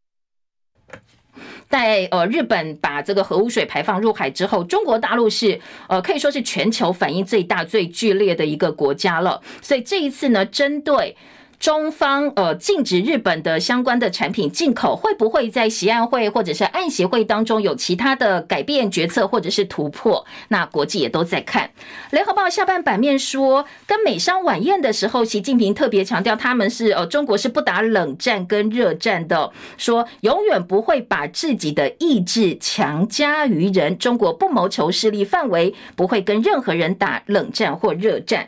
[1.76, 5.60] 在呃日本把这个核污水排放入海之后，中国大陆是
[5.90, 9.42] 呃可以说是全球反应最大最剧烈的一个国家了。
[9.62, 11.14] 所以这一次呢，针对
[11.60, 20.26] 中方呃禁止日本的相关的产品进口，会不会在习安会或者是安协会当中有其他的改变决策或者是突破？
[20.50, 21.70] 那国际也都在看。
[22.12, 38.48] 联合报下半版面说，跟美商晚宴的时候，习近平特别强调他们是呃中国是不打冷战跟热战的，说永远不会把自己的意志强加于人，中国不谋求势力范围，不会跟任何人打冷战或热战。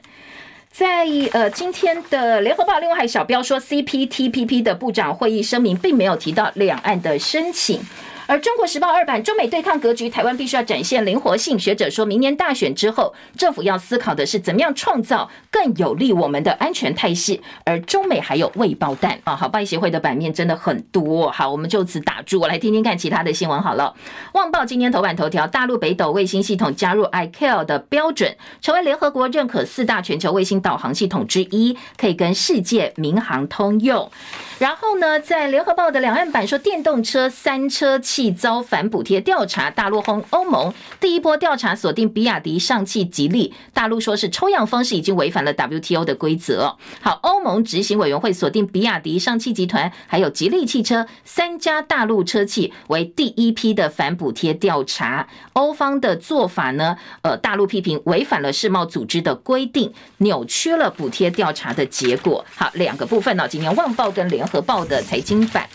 [0.78, 7.82] 在呃今天的联合报，另外还有小标说，CPTPP 的部长会议声明并没有提到两岸的申请。
[8.28, 11.58] 而中国时报二版，中美对抗格局，台湾必须要展现灵活性。
[11.58, 17.40] 学者说，明年大选之后，政府要思考的是怎么样创造更有利我们的安全态势。
[17.64, 19.34] 而中美还有未爆弹啊！
[19.34, 21.32] 好，拜协会的版面真的很多。
[21.32, 23.96] 好，我们就此打住，我来听听看其他的新闻好了。
[24.34, 34.12] 旺报今天头版头条，大陆北斗卫星系统加入 ICAO 的标准，成为联合国认可四大全球卫星导航系统之一，可以跟世界民航通用。
[34.60, 40.74] 然后呢，在联合报的两岸版说，电动车三车器遭反补贴调查，大陆轰欧盟。
[41.00, 46.76] 第一波调查锁定比亚迪、上汽、吉利，大陆说是抽样方式已经违反了 WTO 的规则。
[47.00, 55.28] 好，欧盟执行委员会锁定比亚迪、上汽集团还有吉利汽车三家大陆车企为第一批的反补贴调查。
[55.54, 62.44] 欧方的做法呢，呃，大陆批评违反了世贸组织的规定，扭曲了补贴调查的结果。
[62.56, 65.68] 好，两个部分呢，今天旺报跟联合报的财经版，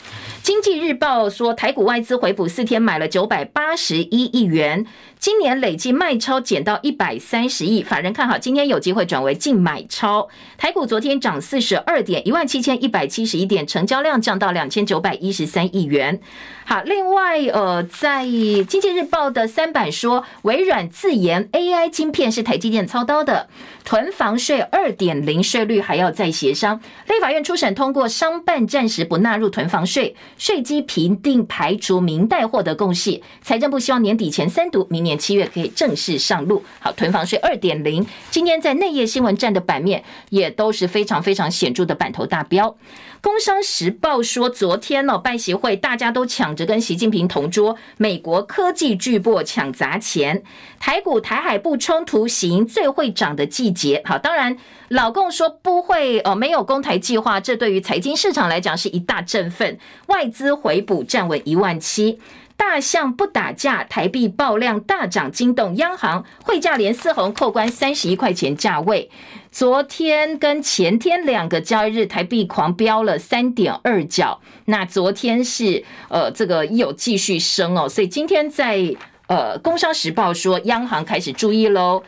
[0.42, 4.86] 经济日报说台股外资回补四天买了九百八十一亿元，
[5.22, 10.28] 今年累计卖超减到一百三十亿，法人看好今天有机会转为净买超。
[10.58, 16.18] 台股昨天涨四十二点，一万七千一百七十一点，成交量降到两千九百一十三亿元。
[16.64, 23.48] 好，另外呃，在经济日报的三版说，微软自研 AI 晶片是台积电操刀的，
[23.84, 36.62] 囤房税二点零税率还要再协商，立法院初审通过商办暂时不纳入囤房税，税基评定排除民代获得共识，财政部希望年底前三读，明年七月可以正式上路。
[36.80, 42.76] 好，囤房税二点零，今天在内页新闻站的版面也都是非常非常显著的版头大标。
[43.20, 50.42] 工商时报说，昨天呢，拜协会大家都抢着跟习近平同桌，美国科技巨擘抢砸钱，
[50.80, 54.02] 台股台海不冲突行最会涨的季节。
[54.04, 54.56] 好，当然
[54.88, 62.18] 老共说不会哦，没有攻台计划，这对于财经市场来讲是一大振奋，外资回补站稳一万七。
[62.56, 69.10] 大象不打架，台币爆量大涨，惊动央行汇价连四红，扣关三十一块钱价位。
[69.50, 74.40] 昨天跟前天两个交易日，台币狂飙了三点二角。
[74.66, 78.94] 那昨天是呃这个有继续升哦，所以今天在
[79.26, 82.02] 呃工商时报说央行开始注意喽。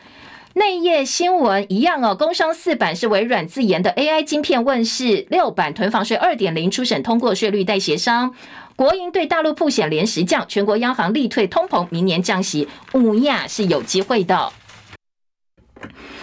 [0.57, 8.33] 内页新闻一样哦，工商四版是微软自研的 AI 晶片问世，六版囤房税二点零初审通过，税率待协商。
[8.77, 14.53] 国营对大陆曝险连十降，全国央行力退通膨，明年降息，乌亚是有机会的。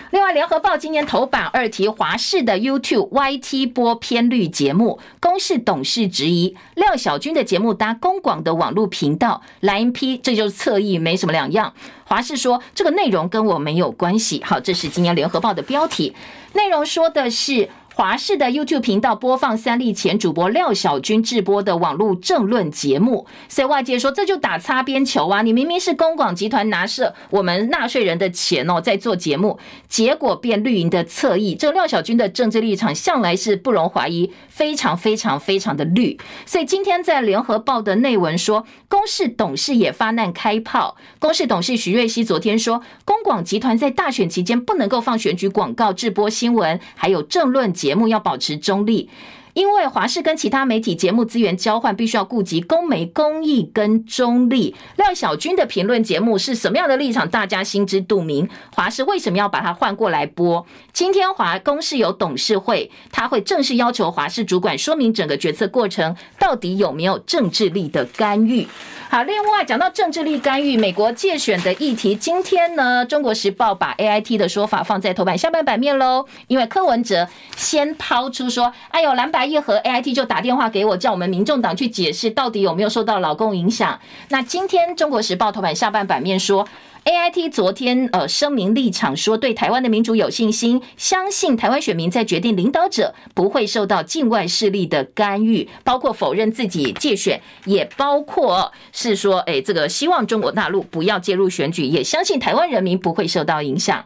[0.10, 11.74] 另外，联合报今年头版二题华视的 YouTube YT 播偏绿节目，公视董事质疑廖小军的节目搭公广的网络频道，蓝批这就是侧翼，没什么两样。
[12.04, 14.44] 华视说这个内容跟我没有关系。
[14.44, 16.14] 好，这是今年联合报的标题，
[16.52, 17.70] 内容说的是。
[17.94, 25.42] 华视的 YouTube 频道播放三立前主播廖小军直播的网络政论节目，所以外界说这就打擦边球啊！
[25.42, 31.54] 你明明是公广集团拿着我们纳税人的钱哦，在做节目，结果变绿营的侧翼。
[31.54, 36.18] 这廖小军的政治立场向来是不容怀疑，非常非常非常的绿。
[36.46, 40.96] 所以今天在联合报的内文说，公视董事也发难开炮。
[41.20, 49.10] 公视董事许瑞熙昨天说，公广集团在大选期间不能够放选举广告、直播新闻，还有政论节目要保持中立，
[49.54, 54.76] 因为华视跟其他媒体节目资源交换，必须要顾及公媒公益跟中立。
[54.98, 58.50] 廖小军的评论节目是什么样的立场，大家心知肚明。
[58.74, 60.66] 华视为什么要把它换过来播？
[60.94, 68.68] 今天华公是有董事会，他会正式要求华视主管说明整个决策过程到底有没有政治力的干预。
[69.10, 76.26] 好，另外讲到政治力干预，美国介选的议题，今天呢，《中国时报》把 AIT 的说法放在头版下半版面喽。
[76.48, 77.28] 因为柯文哲
[77.58, 86.68] 先抛出说：“哎呦，蓝白一和，AIT 就打电话给我，叫我们民众党去解释到底有没有受到老共影响。”那今天《中国时报》头版下半版面说。
[87.04, 104.06] A I T 昨天呃声明立场说，对台湾的民主有信心，相信台湾选民在决定领导者不会受到境外势力的干预，包括否认自己介选，也包括是说，哎，这个希望中国大陆不要介入选举，也相信台湾人民不会受到影响。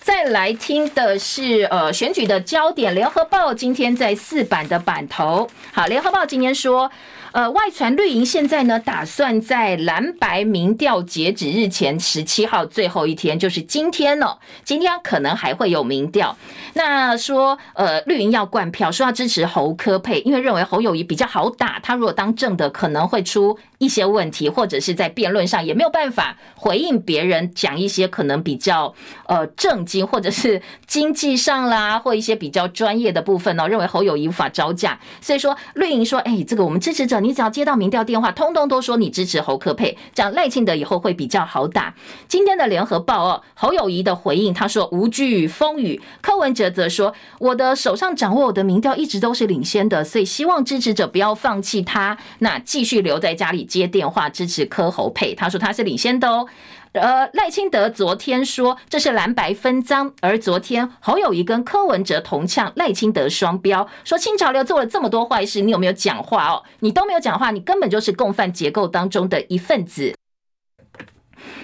[0.00, 5.48] 再来听的是呃选举的焦点，联合报今天在四版的版头。
[5.72, 6.90] 好，联合报今天说。
[7.32, 14.38] 呃，外传绿营现在呢，打算在蓝白民调截止日前十七号最后一天，就是今天了，哦。
[14.64, 16.36] 今天可能还会有民调。
[16.74, 28.92] 那说，呃，绿营要灌票，说要支持侯科佩，因为认为侯友谊比较好打，他如果当正的，可能会出一些问题，或者是在辩论上也没有办法回应别人，讲一些可能比较
[29.26, 33.68] 呃正经，或者是经济上啦，或一些比较专业的部分哦。
[33.68, 37.19] 认为侯友谊无法招架，所以说绿营说，哎，这个我们支持者。
[37.20, 41.94] 你只要接到民调电话，通通都说你支持侯科佩，这样赖庆德以后会比较好打。
[42.26, 46.00] 今天的联合报哦，侯友谊的回应，他说无惧风雨。
[46.20, 55.34] 柯文哲则说，我的手上掌握我的民调一直都是领先的，所以希望支持者不要放弃他，那继续留在家里接电话支持柯侯佩。
[55.34, 56.46] 他说他是领先的哦。
[56.92, 66.64] 呃，赖清德昨天说这是蓝白分赃，而昨天侯友宜跟柯文哲同呛赖清德双标，说清潮流做了这么多坏事，你有没有讲话哦？
[66.80, 70.16] 你都没有讲话，你根本就是共犯结构当中的一份子。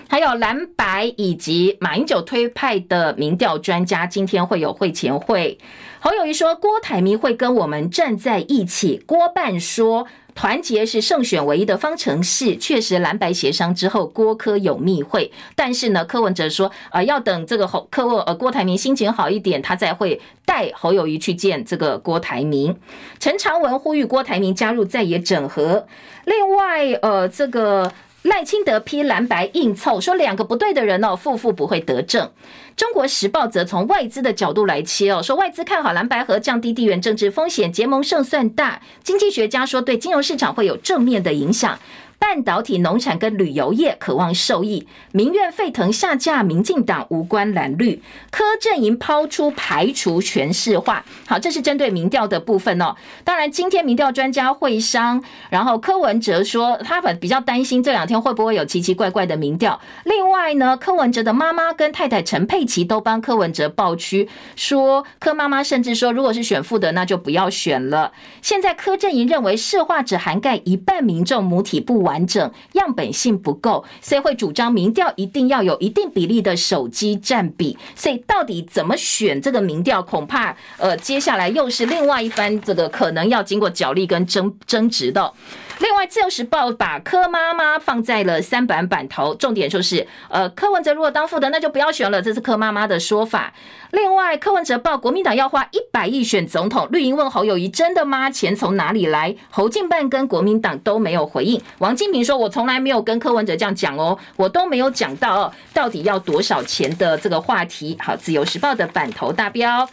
[0.09, 5.59] 还有蓝白以及马英九推派的民调专家，今天会有会前会。
[5.99, 10.07] 侯友宜说郭台铭会跟我们站在一起，郭办说。
[10.37, 22.77] 团结是胜选唯一的方程式，确实蓝白协商之后，郭柯有密会，但是呢，柯文哲说，呃，要等这个侯柯文呃郭台铭心情好一点，他再会带侯友谊去见这个郭台铭。
[23.19, 25.87] 陈长文呼吁郭台铭加入在野整合。
[26.27, 27.91] 另外，呃，这个。
[28.27, 32.31] 赖清德批蓝白硬凑，说两个不对的人哦，负负不会得正。
[32.77, 38.83] 中国时报则从外资的角度来切哦，说外资看好蓝白和，降低地缘政治风险，结盟胜算大。
[39.05, 41.79] 经济学家说，对金融市场会有正面的影响。
[42.19, 51.05] 半导体、农产跟旅游业渴望受益，民怨沸腾下架民进党无关蓝绿，柯阵营抛出排除权势化。
[51.27, 52.97] 好，这是针对民调的部分哦。
[53.25, 59.81] 当然，今天民调专家会商，然后柯文哲说他比较担心这两天会不会有奇奇怪怪的民调。
[60.05, 68.13] 另外呢，柯文哲的妈妈跟太太陈佩琪都帮柯文哲抱屈，说柯妈妈甚至说，如果是选副的，那就不要选了。
[68.43, 77.77] 现在柯阵营认为市话只涵盖一半民众母体不完整样本性不够，所以会主张民调一定要有一定比例的手机占比。
[77.97, 85.33] 所以到底怎么选这个民调，恐怕呃接下来又是另外一番这个可能要经过角力跟争争执的。
[85.79, 93.53] 另外，《自由时报》把柯妈妈放在了三版版头，重点就是，呃，柯文哲如果当副的，那就不要选了，这是柯妈妈的说法。
[93.91, 98.31] 另外，《柯文哲报》国民党要花一百亿选总统，绿营问侯友宜真的吗？
[98.31, 99.37] 钱从哪里来？
[99.51, 101.61] 侯进办跟国民党都没有回应。
[101.79, 109.89] 王金平说：“我从来没有跟柯文哲这样讲哦，我都没有讲到哦，到底要多少钱的这个话题。”好，《自由时报》的版头大标。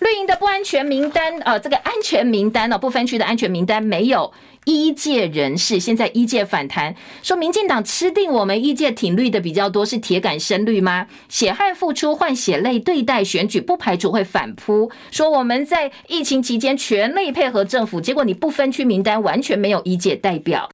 [0.00, 4.32] 绿营的不安全名单，呃，这个安全名单呢，不分区的安全名单没有
[4.64, 5.78] 医界人士。
[5.78, 11.06] 现在医界反弹，说民进党吃定我们医界挺绿的比较多，是铁杆深绿吗？
[11.28, 14.90] 血汗付出换血泪对待选举，不排除会反扑。
[15.10, 20.70] 说我们在疫情期间全力配合政府，结果你不分区名单完全没有医界代表。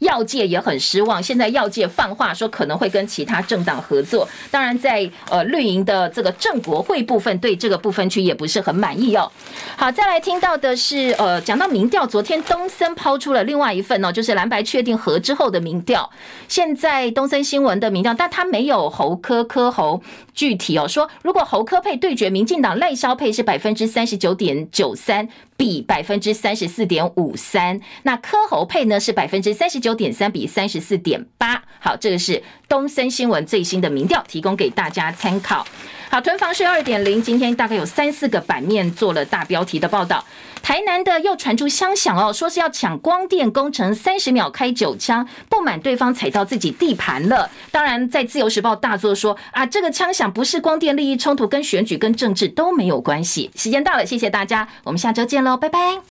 [0.00, 4.28] 药界也很失望，现在药界放话说可能会跟其他政党合作。
[4.50, 9.30] 当然在，呃绿营的这个正国会部分，对这个部分区也不是很满意哦。
[9.76, 16.10] 好，再来听到的是，呃，讲到民调，昨天东森抛出了另外一份哦，就是蓝白确定和之后的民调。
[16.48, 20.02] 现在东森新闻的民调，但他没有侯科科侯
[20.34, 25.28] 具体哦，说如果侯科配对决民进党赖萧配是百分之三十九点九三。
[25.58, 31.64] 比百分之三十四点五三，那柯侯配呢是百分之三十九点三比三十四点八。
[31.80, 35.66] 好，这个是东森新闻最新的民调，提供给大家参考。
[36.10, 40.24] 好，囤房税二点零，今天大概有三四个版面做了大标题的报道。
[40.62, 47.50] 台南的又传出枪响哦，说是要抢光电工程，三十秒开九枪，不满对方踩到自己地盘了。
[47.70, 53.50] 当然，在自由时报大作说啊，这个枪响不是光电利益冲突，跟选举跟政治都没有关系。
[53.54, 56.00] 时间到了，谢谢大家，我们下周见喽，拜拜。